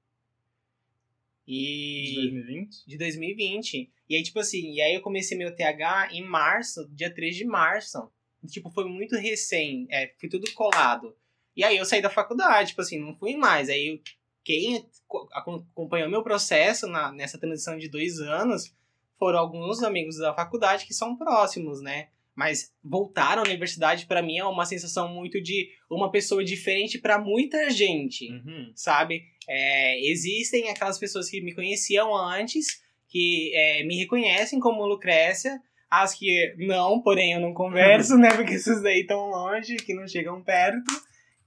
[1.48, 2.84] E De 2020?
[2.88, 3.90] de 2020.
[4.10, 7.46] E aí, tipo assim, e aí eu comecei meu TH em março, dia 3 de
[7.46, 8.10] março.
[8.48, 11.16] Tipo, foi muito recém, é, foi tudo colado.
[11.56, 13.70] E aí eu saí da faculdade, tipo assim, não fui mais.
[13.70, 14.02] Aí
[14.44, 18.74] quem co- acom- acompanhou meu processo na, nessa transição de dois anos
[19.18, 22.10] foram alguns amigos da faculdade que são próximos, né?
[22.38, 27.17] Mas voltar à universidade, pra mim, é uma sensação muito de uma pessoa diferente pra
[27.17, 28.71] muita gente Uhum.
[28.76, 29.23] sabe?
[29.50, 36.13] É, existem aquelas pessoas que me conheciam antes, que é, me reconhecem como Lucrécia, as
[36.13, 38.30] que não, porém eu não converso, né?
[38.36, 40.91] Porque essas daí estão longe, que não chegam perto.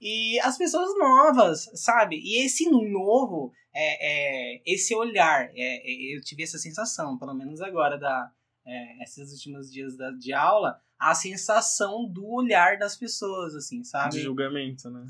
[0.01, 2.19] E as pessoas novas, sabe?
[2.21, 7.61] E esse novo, é, é, esse olhar, é, é, eu tive essa sensação, pelo menos
[7.61, 8.29] agora, da,
[8.65, 14.11] é, esses últimos dias da, de aula, a sensação do olhar das pessoas, assim, sabe?
[14.11, 15.05] De julgamento, né?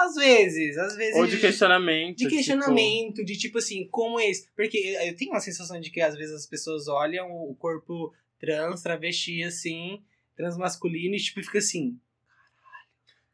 [0.00, 1.16] Às vezes, às vezes.
[1.16, 2.16] Ou de questionamento.
[2.16, 4.48] De tipo, questionamento, de tipo assim, como é isso?
[4.56, 8.82] Porque eu tenho uma sensação de que às vezes as pessoas olham o corpo trans,
[8.82, 10.02] travesti, assim,
[10.34, 11.98] transmasculino, e tipo, fica assim.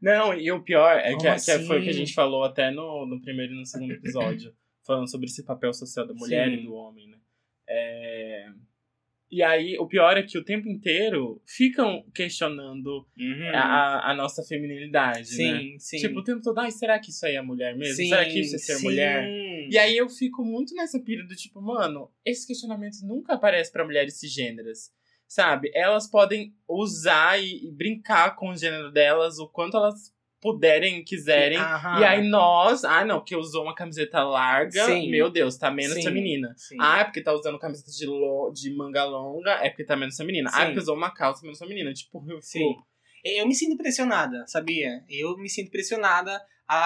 [0.01, 1.93] Não, e o pior é que, Como que foi o que a assim?
[1.93, 4.55] gente falou até no, no primeiro e no segundo episódio,
[4.85, 6.57] falando sobre esse papel social da mulher Sim.
[6.57, 7.19] e do homem, né?
[7.69, 8.51] É...
[9.33, 13.09] E aí, o pior é que o tempo inteiro ficam questionando
[13.55, 15.25] a, a nossa feminilidade, né?
[15.25, 15.97] sim, sim.
[15.97, 17.97] Tipo, o tempo todo, ai, será que isso aí é mulher mesmo?
[17.97, 18.85] sim, será que isso é ser sim.
[18.85, 19.27] mulher?
[19.71, 23.87] E aí eu fico muito nessa pira do tipo, mano, esse questionamento nunca aparece pra
[23.87, 24.93] mulheres cisgêneras.
[25.27, 25.71] Sabe?
[25.75, 31.57] Elas podem usar e, e brincar com o gênero delas o quanto elas puderem, quiserem.
[31.57, 32.01] Aham.
[32.01, 35.09] E aí nós, ah não, porque usou uma camiseta larga, Sim.
[35.09, 36.03] meu Deus, tá menos Sim.
[36.03, 36.53] feminina.
[36.57, 36.77] Sim.
[36.81, 40.17] Ah, é porque tá usando camiseta de, lo, de manga longa, é porque tá menos
[40.17, 40.51] feminina.
[40.53, 41.93] Ah, é porque usou uma calça menos feminina.
[41.95, 42.75] Tipo, eu fico- Sim.
[43.25, 45.05] Eu me sinto pressionada, sabia?
[45.09, 46.77] Eu me sinto pressionada a,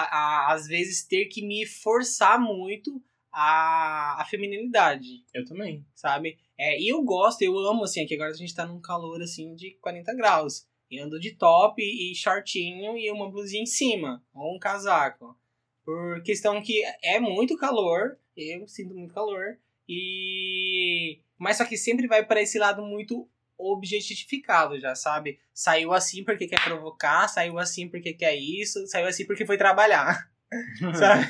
[0.49, 3.01] a às vezes, ter que me forçar muito
[3.33, 5.23] a, a feminilidade.
[5.33, 5.83] eu também.
[5.95, 6.37] sabe?
[6.59, 9.55] É, e eu gosto, eu amo, assim, que agora a gente tá num calor, assim,
[9.55, 10.67] de 40 graus.
[10.89, 15.37] E ando de top e shortinho e uma blusinha em cima, ou um casaco.
[15.83, 21.19] Por questão que é muito calor, eu sinto muito calor, e...
[21.37, 25.39] Mas só que sempre vai para esse lado muito objetificado já, sabe?
[25.53, 30.29] Saiu assim porque quer provocar, saiu assim porque quer isso, saiu assim porque foi trabalhar,
[30.97, 31.27] sabe?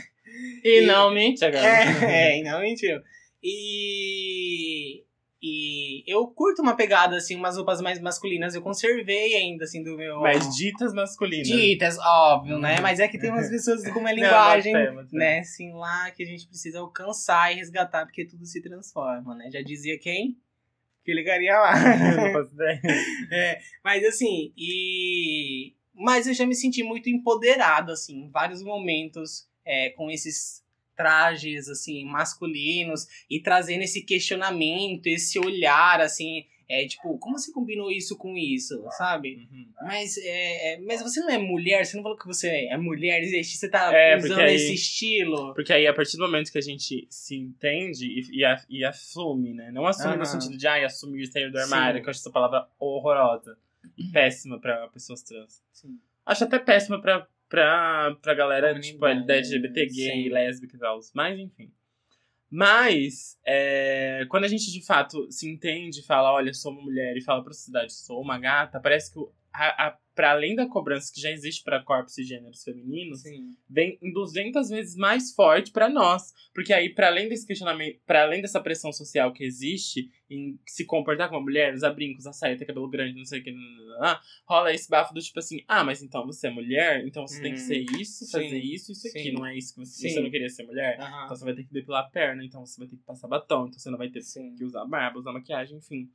[0.63, 1.65] E, E- não mente agora.
[1.65, 2.99] É, é, não mentiu.
[3.41, 5.03] E,
[5.49, 8.53] e eu curto uma pegada, assim, umas roupas mais masculinas.
[8.53, 10.19] Eu conservei ainda, assim, do meu...
[10.19, 11.47] Mas ditas masculinas.
[11.47, 12.75] Ditas, óbvio, né?
[12.75, 12.81] Uhum.
[12.81, 14.93] Mas é que tem umas pessoas com uma Não, linguagem, fé.
[15.11, 19.49] né, assim, lá que a gente precisa alcançar e resgatar, porque tudo se transforma, né?
[19.51, 20.37] Já dizia quem?
[21.05, 21.73] Que ligaria lá.
[22.17, 22.81] Não faço ideia.
[23.31, 25.73] É, mas assim, e.
[25.93, 30.61] Mas eu já me senti muito empoderado, assim, em vários momentos, é, com esses
[30.97, 37.89] trajes, assim, masculinos, e trazendo esse questionamento, esse olhar, assim, é tipo, como você combinou
[37.89, 39.47] isso com isso, sabe?
[39.49, 39.67] Uhum.
[39.83, 43.23] Mas, é, é, mas você não é mulher, você não falou que você é mulher,
[43.41, 45.53] você tá É, usando aí- esse estilo.
[45.53, 49.53] Porque aí, a partir do momento que a gente se entende e, e, e assume,
[49.53, 49.71] né?
[49.71, 50.17] Não assume Aham.
[50.17, 52.03] no sentido de, ai, assumir e sair do armário, Sim.
[52.03, 53.57] que eu acho essa palavra horrorosa.
[54.11, 55.63] Péssima pra pessoas trans.
[55.71, 55.97] Sim.
[56.25, 60.29] Acho até péssima pra, pra, pra galera, tipo, Comunidade, da LGBT gay, sim.
[60.29, 60.99] lésbica e tal.
[61.13, 61.71] Mas, enfim.
[62.49, 67.21] Mas, é, quando a gente de fato se entende, fala, olha, sou uma mulher, e
[67.21, 69.19] fala pra sociedade, sou uma gata, parece que
[69.53, 73.51] a, a para além da cobrança que já existe para corpos e gêneros femininos, Sim.
[73.69, 76.33] vem em 200 vezes mais forte para nós.
[76.55, 80.85] Porque aí, para além desse questionamento, para além dessa pressão social que existe em se
[80.85, 83.53] comportar como mulher, usar brincos, usar saia, ter cabelo grande, não sei o que,
[84.47, 87.53] rola esse bafo do tipo assim: ah, mas então você é mulher, então você tem
[87.53, 88.73] que ser isso, fazer Sim.
[88.73, 89.23] isso, isso aqui.
[89.23, 89.31] Sim.
[89.33, 90.97] Não é isso que você, você não queria ser mulher?
[90.97, 93.67] Então você vai ter que depilar a perna, então você vai ter que passar batom,
[93.67, 94.21] então você não vai ter
[94.57, 96.09] que usar barba, usar maquiagem, enfim.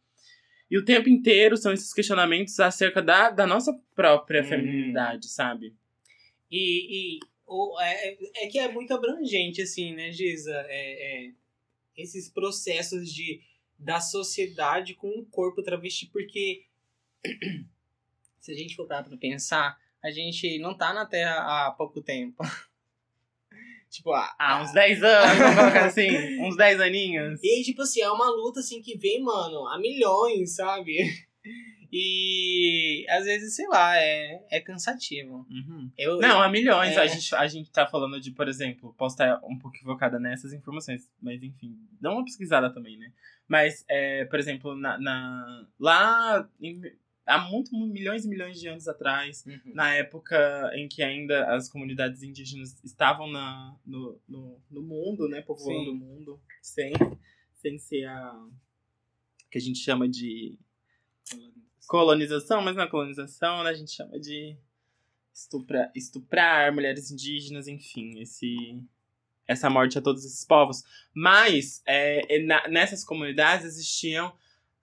[0.73, 4.49] E o tempo inteiro são esses questionamentos acerca da, da nossa própria Hum.
[4.49, 5.77] feminilidade, sabe?
[6.51, 10.55] E, e o, é, é que é muito abrangente, assim, né, Giza?
[10.69, 11.33] É, é,
[11.95, 13.43] esses processos de,
[13.79, 16.65] da sociedade com o corpo travesti, porque
[18.41, 22.01] se a gente for parar pra pensar, a gente não tá na Terra há pouco
[22.01, 22.43] tempo.
[23.93, 27.41] tipo, há, Ah, uns 10 anos, vamos colocar assim, uns 10 aninhos.
[27.45, 30.97] E tipo assim, é uma luta assim que vem, mano, a milhões, sabe?
[31.95, 35.47] E às vezes, sei lá, é, é cansativo.
[35.51, 35.91] Uhum.
[35.99, 36.97] Eu, Não, há milhões.
[36.97, 37.01] É.
[37.01, 40.53] A, gente, a gente tá falando de, por exemplo, posso estar um pouco equivocada nessas
[40.55, 43.13] informações, mas enfim, dá uma pesquisada também, né?
[43.47, 46.81] Mas, é, por exemplo, na, na- lá em-
[47.27, 49.61] há muito, milhões e milhões de anos atrás, Uhum.
[49.75, 55.41] na época em que ainda as comunidades indígenas estavam na, no, no, no mundo, né?
[55.43, 56.93] Povoando o mundo, sem,
[57.55, 58.47] sem ser a.
[59.51, 60.59] que a gente chama de
[61.87, 63.71] colonização, mas não é colonização, né?
[63.71, 64.57] A gente chama de
[65.33, 68.83] estupra, estuprar mulheres indígenas, enfim, esse,
[69.47, 70.83] essa morte a todos esses povos.
[71.15, 74.33] Mas é na- nessas comunidades existiam.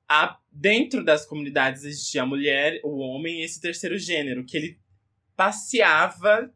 [0.09, 4.79] A, dentro das comunidades existia a mulher, o homem e esse terceiro gênero, que ele
[5.35, 6.51] passeava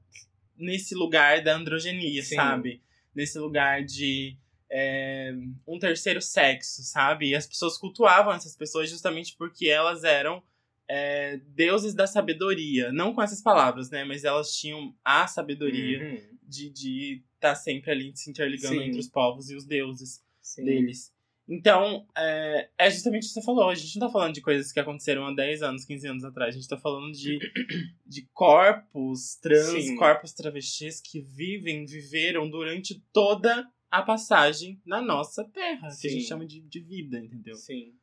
[0.58, 2.36] nesse lugar da androgenia, Sim.
[2.36, 2.82] sabe?
[3.16, 4.36] Nesse lugar de
[4.72, 5.32] é,
[5.68, 7.30] um terceiro sexo, sabe?
[7.30, 10.42] E as pessoas cultuavam essas pessoas justamente porque elas eram
[10.90, 12.92] é, deuses da sabedoria.
[12.92, 14.04] Não com essas palavras, né?
[14.04, 16.38] Mas elas tinham a sabedoria Uhum.
[16.42, 18.84] de estar tá sempre ali se interligando Sim.
[18.84, 20.66] entre os povos e os deuses Sim.
[20.66, 21.13] deles.
[21.48, 23.70] Então, é, é justamente o que você falou.
[23.70, 26.56] A gente não tá falando de coisas que aconteceram há 10 anos, 15 anos atrás.
[26.56, 27.38] A gente tá falando de,
[28.06, 29.96] de corpos trans, Sim.
[29.98, 35.90] corpos travestis que vivem, viveram durante toda a passagem na nossa terra.
[36.00, 36.28] Que a gente Sim.
[36.28, 37.56] chama de, de vida, entendeu?
[37.56, 37.94] Sim.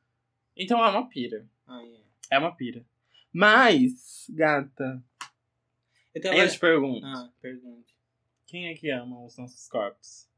[0.57, 1.48] Então é uma pira.
[1.66, 2.37] Ah, é.
[2.37, 2.85] É uma pira.
[3.33, 5.03] Mas, gata,
[6.14, 7.07] Eu tenho eu agora- te pergunto.
[7.07, 7.94] Ah, pergunte.
[8.46, 10.29] Quem é que ama os nossos corpos?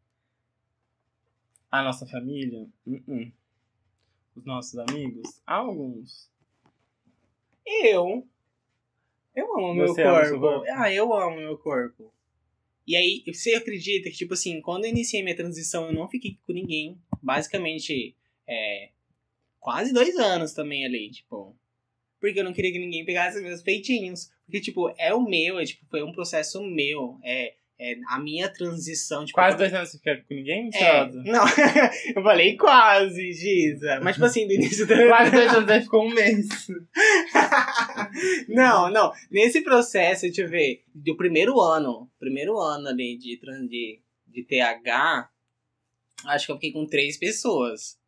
[1.72, 2.68] A nossa família?
[2.86, 3.32] Uh-uh.
[4.36, 5.40] Os nossos amigos?
[5.46, 6.30] Alguns.
[7.66, 8.28] Eu.
[9.34, 10.40] Eu amo o meu Você seu corpo.
[10.40, 10.66] corpo?
[10.70, 12.12] Ah, eu amo o meu corpo.
[12.86, 16.36] E aí, você acredita que, tipo assim, quando eu iniciei minha transição, eu não fiquei
[16.46, 17.00] com ninguém.
[17.22, 18.14] Basicamente,
[18.46, 18.90] é.
[19.58, 21.56] Quase dois anos também ali, tipo.
[22.20, 24.30] Porque eu não queria que ninguém pegasse meus peitinhos.
[24.44, 27.18] Porque, tipo, é o meu, é, tipo, foi um processo meu.
[27.22, 29.24] É, é a minha transição.
[29.24, 31.44] Tipo, Quase dois anos você fica com ninguém, É, não,
[32.14, 34.00] eu falei quase, Giza.
[34.02, 35.06] Mas, tipo assim, do início da.
[35.08, 36.46] Quase dois anos, aí ficou um mês.
[38.48, 39.12] não, não.
[39.30, 45.28] Nesse processo, deixa eu ver, do primeiro ano, primeiro ano ali de, de, de TH,
[46.26, 47.98] acho que eu fiquei com três pessoas.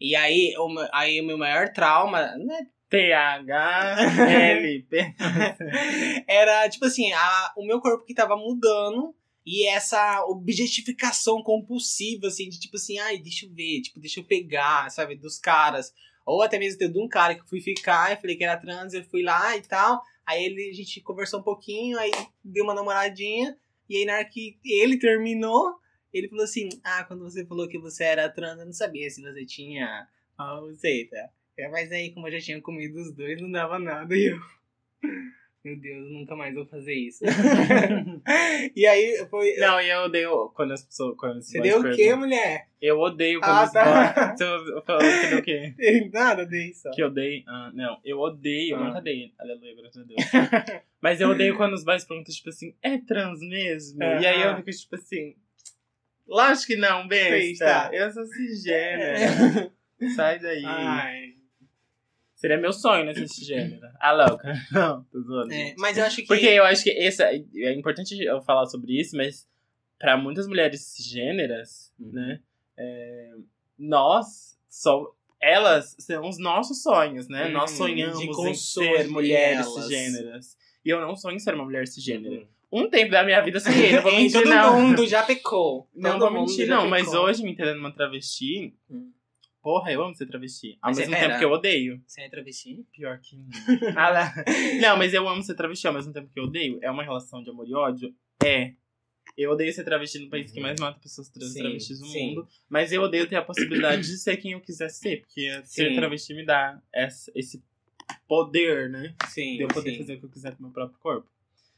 [0.00, 4.86] E aí, o, meu- aí o meu maior trauma, né, T-H-L-P.
[6.28, 9.12] era, tipo assim, a, o meu corpo que tava mudando
[9.44, 14.24] e essa objetificação compulsiva, assim, de tipo assim, ai, deixa eu ver, tipo, deixa eu
[14.24, 15.92] pegar, sabe, dos caras.
[16.24, 18.94] Ou até mesmo de um cara que eu fui ficar, eu falei que era trans,
[18.94, 20.00] eu fui lá e tal.
[20.24, 24.24] Aí ele, a gente conversou um pouquinho, aí deu uma namoradinha, e aí na hora
[24.24, 25.74] que ele terminou,
[26.12, 29.20] ele falou assim, ah, quando você falou que você era trans, eu não sabia se
[29.20, 30.06] você tinha
[30.38, 31.16] a receita.
[31.56, 34.38] É, Mas aí, como eu já tinha comido os dois, não dava nada, e eu...
[35.64, 37.24] Meu Deus, nunca mais vou fazer isso.
[38.76, 39.56] e aí foi.
[39.56, 41.16] Não, e eu odeio quando as pessoas.
[41.16, 42.68] Quando os Você deu o quê, mulher?
[42.82, 44.36] Eu odeio quando Ah, os tá.
[44.38, 45.74] Eu falo que deu o quê?
[46.12, 46.90] Nada disso.
[46.92, 47.44] Que eu odeio.
[47.46, 48.84] Ah, não, eu odeio, eu Ah.
[48.88, 49.32] nunca dei.
[49.38, 50.82] Aleluia, graças a Deus.
[51.00, 54.02] Mas eu odeio quando os boys perguntam, tipo assim, é trans mesmo?
[54.02, 54.20] Ah.
[54.20, 55.34] E aí eu fico, tipo assim.
[56.28, 57.64] Lógico que não, besta.
[57.64, 57.90] Besta.
[57.94, 59.72] Eu sou cisgênera.
[60.14, 60.62] Sai daí.
[60.66, 61.34] Ai.
[62.44, 63.90] Seria meu sonho, ser cisgênera.
[63.98, 64.52] Ah, louca.
[64.70, 65.50] Não, tô zoando.
[65.50, 66.26] É, mas eu acho que.
[66.26, 69.48] Porque eu acho que esse, é importante eu falar sobre isso, mas
[69.98, 72.12] pra muitas mulheres cisgêneras, Uhum.
[72.12, 72.40] né,
[72.76, 73.30] é,
[73.78, 77.46] nós só elas são os nossos sonhos, né?
[77.48, 79.74] Hum, Nós de sonhamos em ser mulheres elas.
[79.74, 80.56] cisgêneras.
[80.84, 82.34] E eu não sonho em ser uma mulher cisgênera.
[82.70, 82.84] Uhum.
[82.84, 83.96] um tempo da minha vida sem ele.
[83.96, 84.80] Não vou mentir, todo não.
[84.82, 85.88] mundo já pecou.
[85.94, 86.86] Não Todo vou mundo mentir, não.
[86.90, 88.74] Mas hoje, me entendendo uma travesti...
[88.90, 89.10] Hum.
[89.64, 90.76] Porra, eu amo ser travesti.
[90.82, 91.38] Ao Mas mesmo é, tempo pera.
[91.38, 92.02] que eu odeio.
[92.06, 92.86] Você é travesti?
[92.92, 93.46] Pior que não.
[93.96, 94.34] Ah.
[94.78, 96.78] Não, mas eu amo ser travesti ao mesmo tempo que eu odeio.
[96.82, 98.14] É uma relação de amor e ódio?
[98.44, 98.74] É.
[99.38, 102.06] Eu odeio ser travesti no país que mais mata pessoas trans e Sim, travestis no
[102.08, 102.28] sim.
[102.34, 102.48] mundo.
[102.68, 105.22] Mas eu odeio ter a possibilidade de ser quem eu quiser ser.
[105.22, 105.94] Porque ser Sim.
[105.96, 107.64] travesti me dá essa- esse
[108.28, 109.14] poder, né?
[109.30, 109.56] Sim.
[109.56, 111.26] De eu poder sim, fazer o que eu quiser com o meu próprio corpo.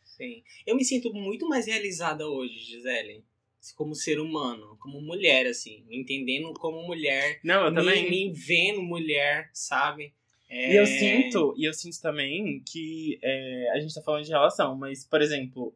[0.05, 0.43] sim.
[0.67, 3.25] Eu me sinto muito mais realizada hoje, Gisele.
[3.75, 5.85] Como ser humano, como mulher, assim.
[5.89, 7.41] Me entendendo como mulher.
[7.43, 8.11] Não, eu me, também.
[8.11, 10.13] me vendo mulher, sabe?
[10.49, 14.31] É, E eu sinto, e eu sinto também que é, a gente tá falando de
[14.31, 15.75] relação, mas, por exemplo,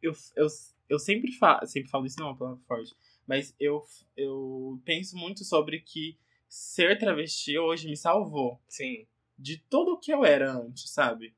[0.00, 0.46] eu, eu,
[0.88, 2.94] eu sempre falo, sempre falo isso não é uma palavra forte,
[3.26, 3.82] mas eu,
[4.16, 6.16] eu penso muito sobre que
[6.48, 9.06] ser travesti hoje me salvou Sim.
[9.38, 11.34] de tudo o que eu era antes, sabe?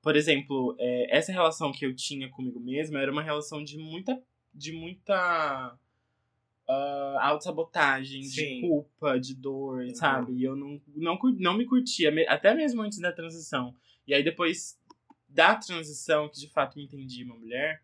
[0.00, 4.22] Por exemplo, é, essa relação que eu tinha comigo mesma era uma relação de muita.
[4.58, 5.78] De muita.
[6.68, 9.94] ah, autossabotagem, de culpa, de dor, Uhum.
[9.94, 10.32] sabe?
[10.34, 13.74] E eu não, não, não me curtia, até mesmo antes da transição.
[14.06, 14.78] E aí depois
[15.26, 17.82] da transição, que de fato me entendi uma mulher,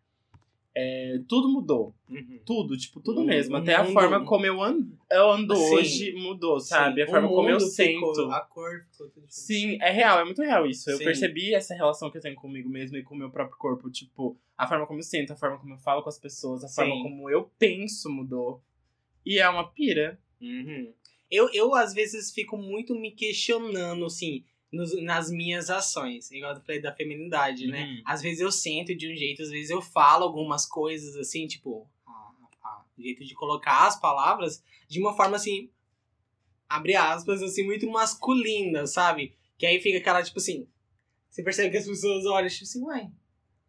[0.77, 1.93] é, tudo mudou.
[2.09, 2.39] Uhum.
[2.45, 3.55] Tudo, tipo, tudo O- mesmo.
[3.55, 5.73] Até a forma como eu ando, eu ando Sim.
[5.75, 7.01] hoje mudou, sabe?
[7.01, 8.31] A Sim, forma o como eu ficou- sinto.
[8.31, 9.25] a cor ficou tudo.
[9.29, 10.89] Sim, é real, é muito real isso.
[10.89, 11.05] Eu Sim.
[11.05, 13.89] percebi essa relação que eu tenho comigo mesmo e com o meu próprio corpo.
[13.89, 16.67] Tipo, a forma como eu sinto, a forma como eu falo com as pessoas, a
[16.67, 16.75] Sim.
[16.75, 18.61] forma como eu penso mudou.
[19.25, 20.19] E é uma pira.
[20.41, 20.91] Uhum.
[21.31, 24.43] Eu, eu, às vezes, fico muito me questionando, assim,
[24.75, 26.29] nos- nas minhas ações.
[26.31, 27.85] Igual eu falei da feminidade, né?
[27.85, 28.01] Uhum.
[28.05, 31.87] Às vezes eu sinto de um jeito, às vezes eu falo algumas coisas, assim, tipo,
[32.97, 35.69] o jeito de colocar as palavras de uma forma, assim,
[36.69, 39.35] abre aspas, assim, muito masculina, sabe?
[39.57, 40.67] Que aí fica aquela, tipo assim,
[41.29, 43.11] você percebe que as pessoas olham, tipo assim, uai,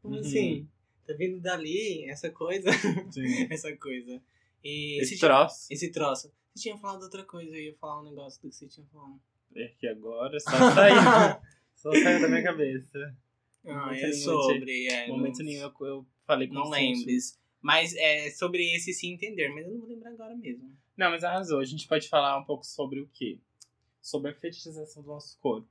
[0.01, 0.21] como Uhum.
[0.21, 0.69] assim?
[1.07, 2.71] Tá vindo dali essa coisa?
[3.11, 3.23] Sim.
[3.53, 4.21] essa coisa.
[4.65, 5.67] E Esse você tinha- troço.
[5.71, 6.33] esse troço.
[6.55, 9.21] Você tinha falado outra coisa, eu ia falar um negócio do que você tinha falado.
[9.63, 10.97] É que agora só saiu.
[11.75, 13.17] só saiu da minha cabeça.
[13.65, 14.87] Ah, Momento é nenhum, sobre.
[14.89, 16.99] É, momento não, nenhum eu, eu falei Não consciente.
[16.99, 17.39] lembres.
[17.61, 20.73] Mas é sobre esse se entender, mas eu não vou lembrar agora mesmo.
[20.97, 21.59] Não, mas arrasou.
[21.59, 23.39] A gente pode falar um pouco sobre o quê?
[24.01, 25.69] Sobre a fetichização do nosso corpo.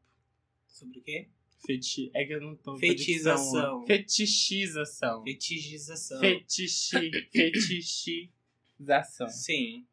[0.67, 1.29] Sobre o quê?
[1.65, 2.11] Feti...
[2.13, 3.85] É que eu não tô com Fetização.
[3.85, 5.23] Fetichização.
[5.23, 6.19] Fetichização.
[6.19, 7.11] Fetichi...
[7.31, 9.29] Fetichização.
[9.29, 9.87] Sim.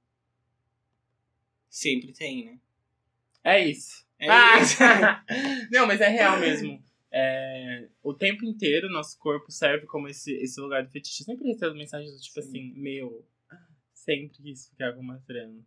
[1.71, 2.59] Sempre tem, né?
[3.45, 4.05] É isso.
[4.19, 4.61] É Ah!
[4.61, 4.79] isso.
[5.73, 6.83] Não, mas é real mesmo.
[7.11, 11.25] É, o tempo inteiro, nosso corpo serve como esse, esse lugar do fetiche.
[11.25, 12.49] Sempre recebo mensagens do tipo Sim.
[12.49, 13.27] assim, meu,
[13.93, 15.65] sempre quis ficar com uma trans.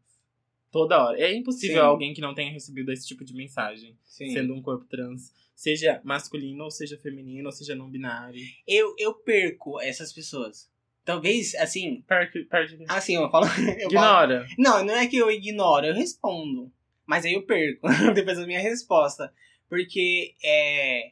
[0.72, 1.20] Toda hora.
[1.20, 1.88] É impossível Sim.
[1.88, 4.32] alguém que não tenha recebido esse tipo de mensagem, Sim.
[4.32, 8.42] sendo um corpo trans, seja masculino, ou seja feminino, ou seja não binário.
[8.68, 10.70] Eu, eu perco essas pessoas.
[11.06, 12.02] Talvez, assim.
[12.08, 12.84] Perde, perde.
[12.90, 13.46] Assim, eu falo.
[13.46, 14.48] Eu falo Ignora.
[14.58, 16.74] Não, não é que eu ignoro, eu respondo.
[17.06, 19.34] Mas aí eu perco depois da minha resposta.
[19.70, 21.12] Porque é,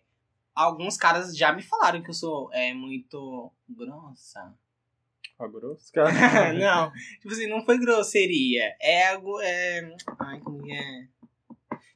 [0.53, 4.53] alguns caras já me falaram que eu sou é, muito grossa.
[5.39, 5.91] Ó, grosso.
[6.60, 8.75] não, tipo assim, não foi grosseria.
[8.79, 9.39] É algo.
[9.41, 9.95] É...
[10.19, 11.08] Ai, como é?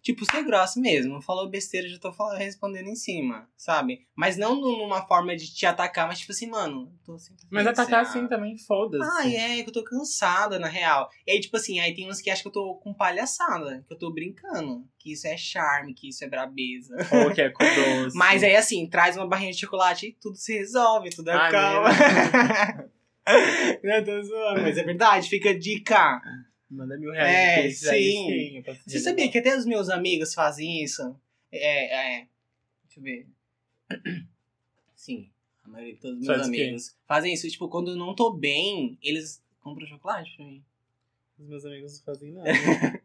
[0.08, 1.22] Tipo, ser grossa mesmo.
[1.22, 4.08] Falou besteira, já tô falando, respondendo em cima, sabe?
[4.16, 7.44] Mas não nu- numa forma de te atacar, mas tipo assim, mano, tô sempre.
[7.52, 9.04] Mas atacar assim, assim também, foda-se.
[9.06, 11.10] ah, é, que eu tô cansada, na real.
[11.28, 13.94] E aí, tipo assim, aí tem uns que acham que eu tô com palhaçada, que
[13.94, 14.88] eu tô brincando.
[14.98, 16.96] Que isso é charme, que isso é brabeza.
[17.12, 18.16] Ou que é com doce.
[18.18, 21.90] Mas aí, assim, traz uma barrinha de chocolate e tudo se resolve, tudo Ai, acalma.
[23.84, 26.22] Não, tô zoando, mas é verdade, fica dica.
[26.70, 28.64] Manda mil reais É, pix aí, sim.
[28.64, 31.16] sim, Você sabia que até os meus amigos fazem isso?
[31.52, 32.28] É, é.
[32.86, 33.28] Deixa eu ver.
[34.96, 35.30] Sim,
[35.64, 37.50] a maioria de todos os meus Faz amigos fazem isso.
[37.50, 40.64] Tipo, quando eu não tô bem, eles compram chocolate pra mim.
[41.40, 42.50] Os meus amigos não fazem nada.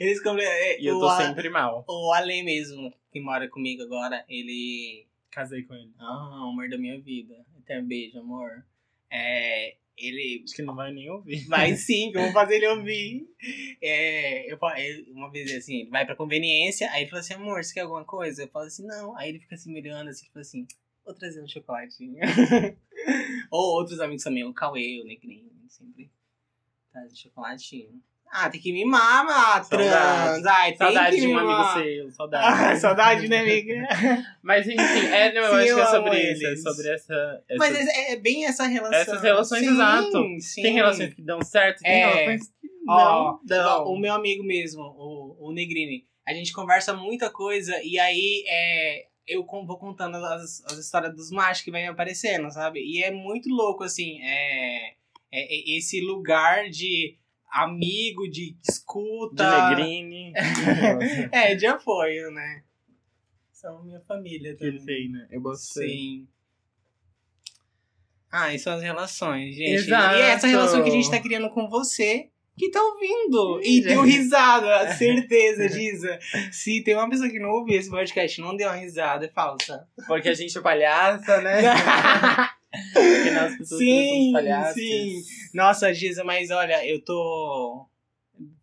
[0.00, 0.42] Eles compram.
[0.42, 1.84] é, e eu tô A- sempre mal.
[1.86, 5.06] O Ale mesmo, que mora comigo agora, ele.
[5.30, 5.92] Casei com ele.
[5.98, 7.44] Ah, o amor da minha vida.
[7.58, 8.64] Até um beijo, amor.
[9.10, 9.76] É.
[9.96, 10.42] Ele.
[10.44, 11.46] Acho que não vai nem ouvir.
[11.46, 13.26] Vai sim, que eu vou fazer ele ouvir.
[13.82, 14.58] É, eu,
[15.08, 18.04] uma vez assim, ele vai pra conveniência, aí ele fala assim, amor, você quer alguma
[18.04, 18.42] coisa?
[18.42, 19.16] Eu falo assim, não.
[19.16, 20.66] Aí ele fica assim me olhando assim, tipo assim,
[21.04, 22.18] vou trazer um chocolatinho.
[23.50, 26.10] Ou outros amigos também, o Cauê, o Negrinho, sempre
[26.90, 28.02] trazem chocolatinho.
[28.34, 30.46] Ah, tem que mimar, mano, trans.
[30.46, 31.74] Ai, tem Saudade que de um amigo mimar.
[31.82, 32.80] seu, Ah, saudade.
[32.80, 33.74] saudade, né, amiga?
[34.42, 37.14] Mas enfim, é, não, eu acho que é sobre isso, é sobre essa.
[37.48, 38.98] essa- Mas é, é bem essa relação.
[38.98, 40.26] Essas relações, sim, exato.
[40.40, 40.62] Sim.
[40.62, 42.06] Tem relações que dão certo, tem É.
[42.06, 43.84] relações que não dão.
[43.88, 49.06] O meu amigo mesmo, o, o Negrini, a gente conversa muita coisa e aí é,
[49.28, 52.80] eu vou contando as, as histórias dos machos que vem aparecendo, sabe?
[52.80, 54.86] E é muito louco, assim, é,
[55.30, 57.18] é- é esse lugar de
[57.52, 59.44] amigo, de escuta.
[59.44, 60.32] De Negrini.
[61.30, 62.62] É, de apoio, né?
[63.52, 64.84] São minha família que também.
[64.84, 65.28] tem, né?
[65.30, 65.88] Eu gostei.
[65.88, 66.28] Sim.
[68.30, 69.72] Ah, e são as relações, gente.
[69.72, 70.16] Exato.
[70.16, 73.60] E é essa relação que a gente tá criando com você que tá ouvindo.
[73.62, 74.16] E Ih, deu gente.
[74.16, 76.18] risada, certeza, Giza.
[76.50, 79.86] Se tem uma pessoa que não ouviu esse podcast não deu uma risada, é falsa.
[80.06, 81.60] Porque a gente é palhaça, né?
[82.92, 84.32] Porque nós pessoas sim,
[84.72, 85.22] sim.
[85.54, 87.86] Nossa, Giza, mas olha, eu tô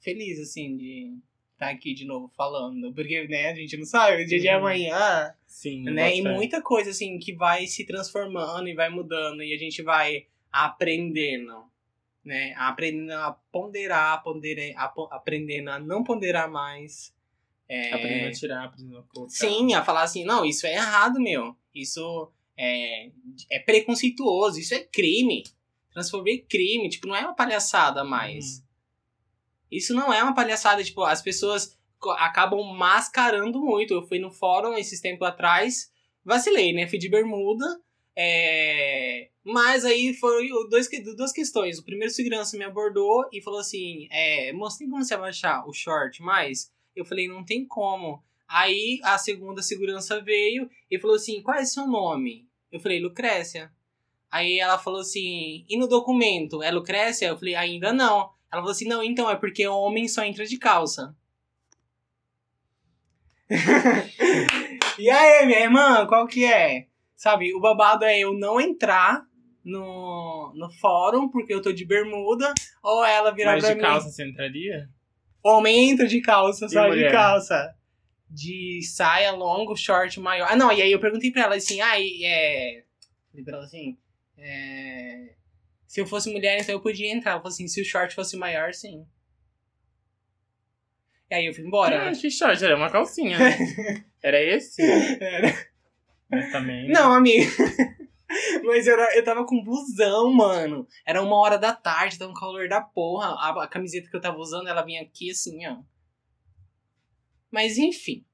[0.01, 1.13] feliz, assim, de
[1.53, 2.93] estar aqui de novo falando.
[2.93, 6.15] Porque, né, a gente não sabe, o dia de amanhã Sim, né?
[6.15, 10.25] E muita coisa assim que vai se transformando e vai mudando e a gente vai
[10.51, 11.63] aprendendo,
[12.23, 12.53] né?
[12.55, 17.13] Aprendendo a ponderar, ponderar a aprendendo a não ponderar mais.
[17.67, 19.31] É, Aprendendo a tirar, aprendendo a colocar.
[19.31, 21.55] Sim, a falar assim, não, isso é errado, meu.
[21.75, 23.09] Isso é,
[23.51, 25.43] é preconceituoso, isso é crime.
[25.93, 28.57] Transformar em crime, tipo, não é uma palhaçada mais.
[28.59, 28.63] Uhum.
[29.71, 31.77] Isso não é uma palhaçada, tipo, as pessoas
[32.17, 33.93] acabam mascarando muito.
[33.93, 35.91] Eu fui no fórum esses tempos atrás,
[36.23, 36.87] vacilei, né?
[36.87, 37.65] Fui de bermuda.
[38.15, 41.79] é, Mas aí o- dois, duas questões.
[41.79, 45.73] O primeiro segurança me abordou e falou assim: é, moço, tem como você abaixar o
[45.73, 46.71] short mais?
[46.95, 48.21] Eu falei, não tem como.
[48.47, 52.47] Aí a segunda segurança veio e falou assim: qual é seu nome?
[52.71, 53.71] Eu falei, Lucrécia.
[54.31, 57.27] Aí ela falou assim: e no documento, é Lucrécia?
[57.27, 58.31] Eu falei, ainda não.
[58.51, 61.15] Ela falou assim: não, então é porque homem só entra de calça.
[64.99, 66.85] e aí, minha irmã, qual que é?
[67.15, 69.25] Sabe, o babado é eu não entrar
[69.63, 72.53] no, no fórum porque eu tô de bermuda,
[72.83, 73.81] ou ela virar Mas pra de mim.
[73.81, 74.87] calça você entraria?
[75.43, 77.75] Homem entra de calça, E só de calça.
[78.29, 80.47] De saia longo, short maior.
[80.51, 82.83] Ah, não, e aí eu perguntei pra ela assim, ah, e, é.
[83.31, 83.97] Falei pra ela assim,
[84.37, 85.33] é.
[85.87, 87.31] Se eu fosse mulher, então eu podia entrar.
[87.31, 89.05] Ela falou assim, se o short fosse maior, sim.
[91.31, 92.09] E aí eu fui embora.
[92.09, 93.57] Ah, que short, era uma calcinha, né?
[94.21, 94.81] Era esse?
[94.81, 95.67] Era-
[96.29, 96.89] Mas também.
[96.89, 97.49] Não, amigo.
[98.63, 100.85] Mas eu, era- eu tava com blusão, mano.
[101.05, 103.27] Era uma hora da tarde, tava um calor da porra.
[103.29, 105.77] A, a camiseta que eu tava usando, ela vinha aqui assim, ó.
[107.51, 108.25] Mas enfim.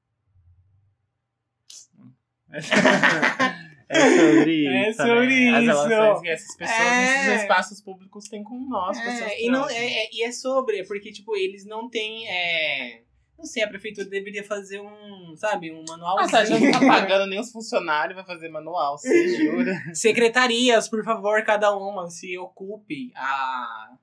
[3.88, 4.98] É sobre É isso.
[5.02, 5.58] sobre né?
[5.58, 5.86] As isso.
[5.88, 7.26] relações que essas pessoas É.
[7.28, 11.12] nesses espaços públicos têm com nós, É, e, não, é, é- e é sobre, porque,
[11.12, 12.28] tipo, eles não têm.
[12.28, 13.02] É...
[13.38, 16.16] Não sei, a prefeitura deveria fazer um, sabe, um manual.
[16.16, 16.78] Nossa, a gente não tá
[17.14, 19.74] pagando nem os funcionários, vai fazer manual, você jura?
[19.94, 23.94] Secretarias, por favor, cada uma se ocupe a,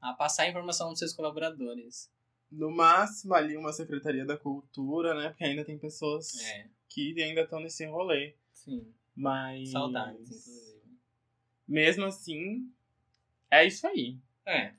[0.00, 2.10] a passar a informação dos seus colaboradores.
[2.50, 5.28] No máximo ali uma Secretaria da Cultura, né?
[5.30, 8.34] Porque ainda tem pessoas É, que ainda estão nesse rolê.
[8.52, 8.92] sim.
[9.14, 9.70] Mas.
[9.70, 10.80] Saudades, inclusive.
[11.68, 12.72] Mesmo assim,
[13.50, 14.18] é isso aí.
[14.46, 14.72] É.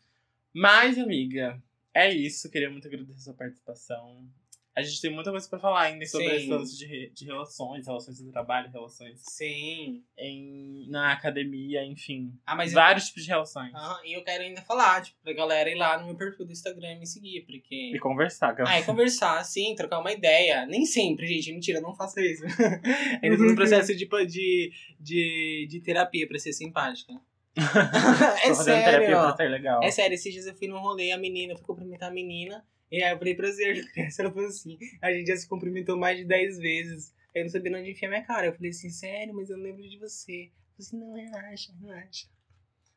[0.54, 1.62] Mas, amiga,
[1.94, 2.50] é isso.
[2.50, 4.28] Queria muito agradecer a sua participação.
[4.74, 6.36] A gente tem muita coisa pra falar ainda sobre Sim.
[6.36, 10.02] esse lance de, de relações, relações de trabalho, relações Sim.
[10.18, 12.32] em, na academia, enfim.
[12.46, 13.74] Ah, mas vários tipos de relações.
[13.74, 16.54] Aham, e eu quero ainda falar, tipo, pra galera ir lá no meu perfil do
[16.54, 17.92] Instagram e me seguir, porque.
[17.94, 20.66] E conversar, Ah, é conversar, sim, trocar uma ideia.
[20.66, 21.52] Nem sempre, gente.
[21.52, 22.44] Mentira, não faça isso.
[23.22, 27.14] Ainda tô no processo de, de, de, de terapia pra ser simpática.
[27.58, 29.84] é fazendo terapia sério, pra ser legal.
[29.84, 32.66] É sério, esses dias eu fui num rolê, a menina, eu fui cumprimentar a menina.
[32.92, 34.22] E aí eu falei, prazer, Lucrécia.
[34.24, 37.14] Ela falou assim, a gente já se cumprimentou mais de 10 vezes.
[37.34, 38.48] Aí eu não sabia onde enfiar minha cara.
[38.48, 40.44] Eu falei assim, sério, mas eu não lembro de você.
[40.44, 42.28] Eu falei assim, não, relaxa, relaxa.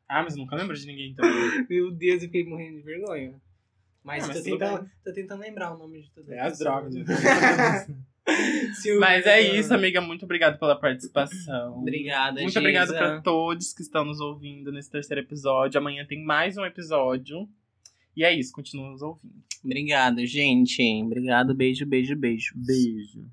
[0.08, 1.24] Ah, mas nunca lembro de ninguém então.
[1.70, 3.40] Meu Deus, eu fiquei morrendo de vergonha.
[4.02, 4.90] Mas, Ah, mas tô, tudo tentando, bem.
[5.04, 6.94] tô tentando lembrar o nome de todo É as drogas.
[6.94, 7.04] né?
[8.98, 10.00] Mas é isso, amiga.
[10.00, 11.78] Muito obrigado pela participação.
[11.78, 12.58] Obrigada, Muito Giza.
[12.60, 15.78] obrigado pra todos que estão nos ouvindo nesse terceiro episódio.
[15.78, 17.46] Amanhã tem mais um episódio.
[18.16, 19.42] E é isso, continua nos ouvindo.
[19.64, 20.82] Obrigado, gente.
[21.02, 22.52] Obrigado, beijo, beijo, beijo.
[22.54, 23.26] Beijo.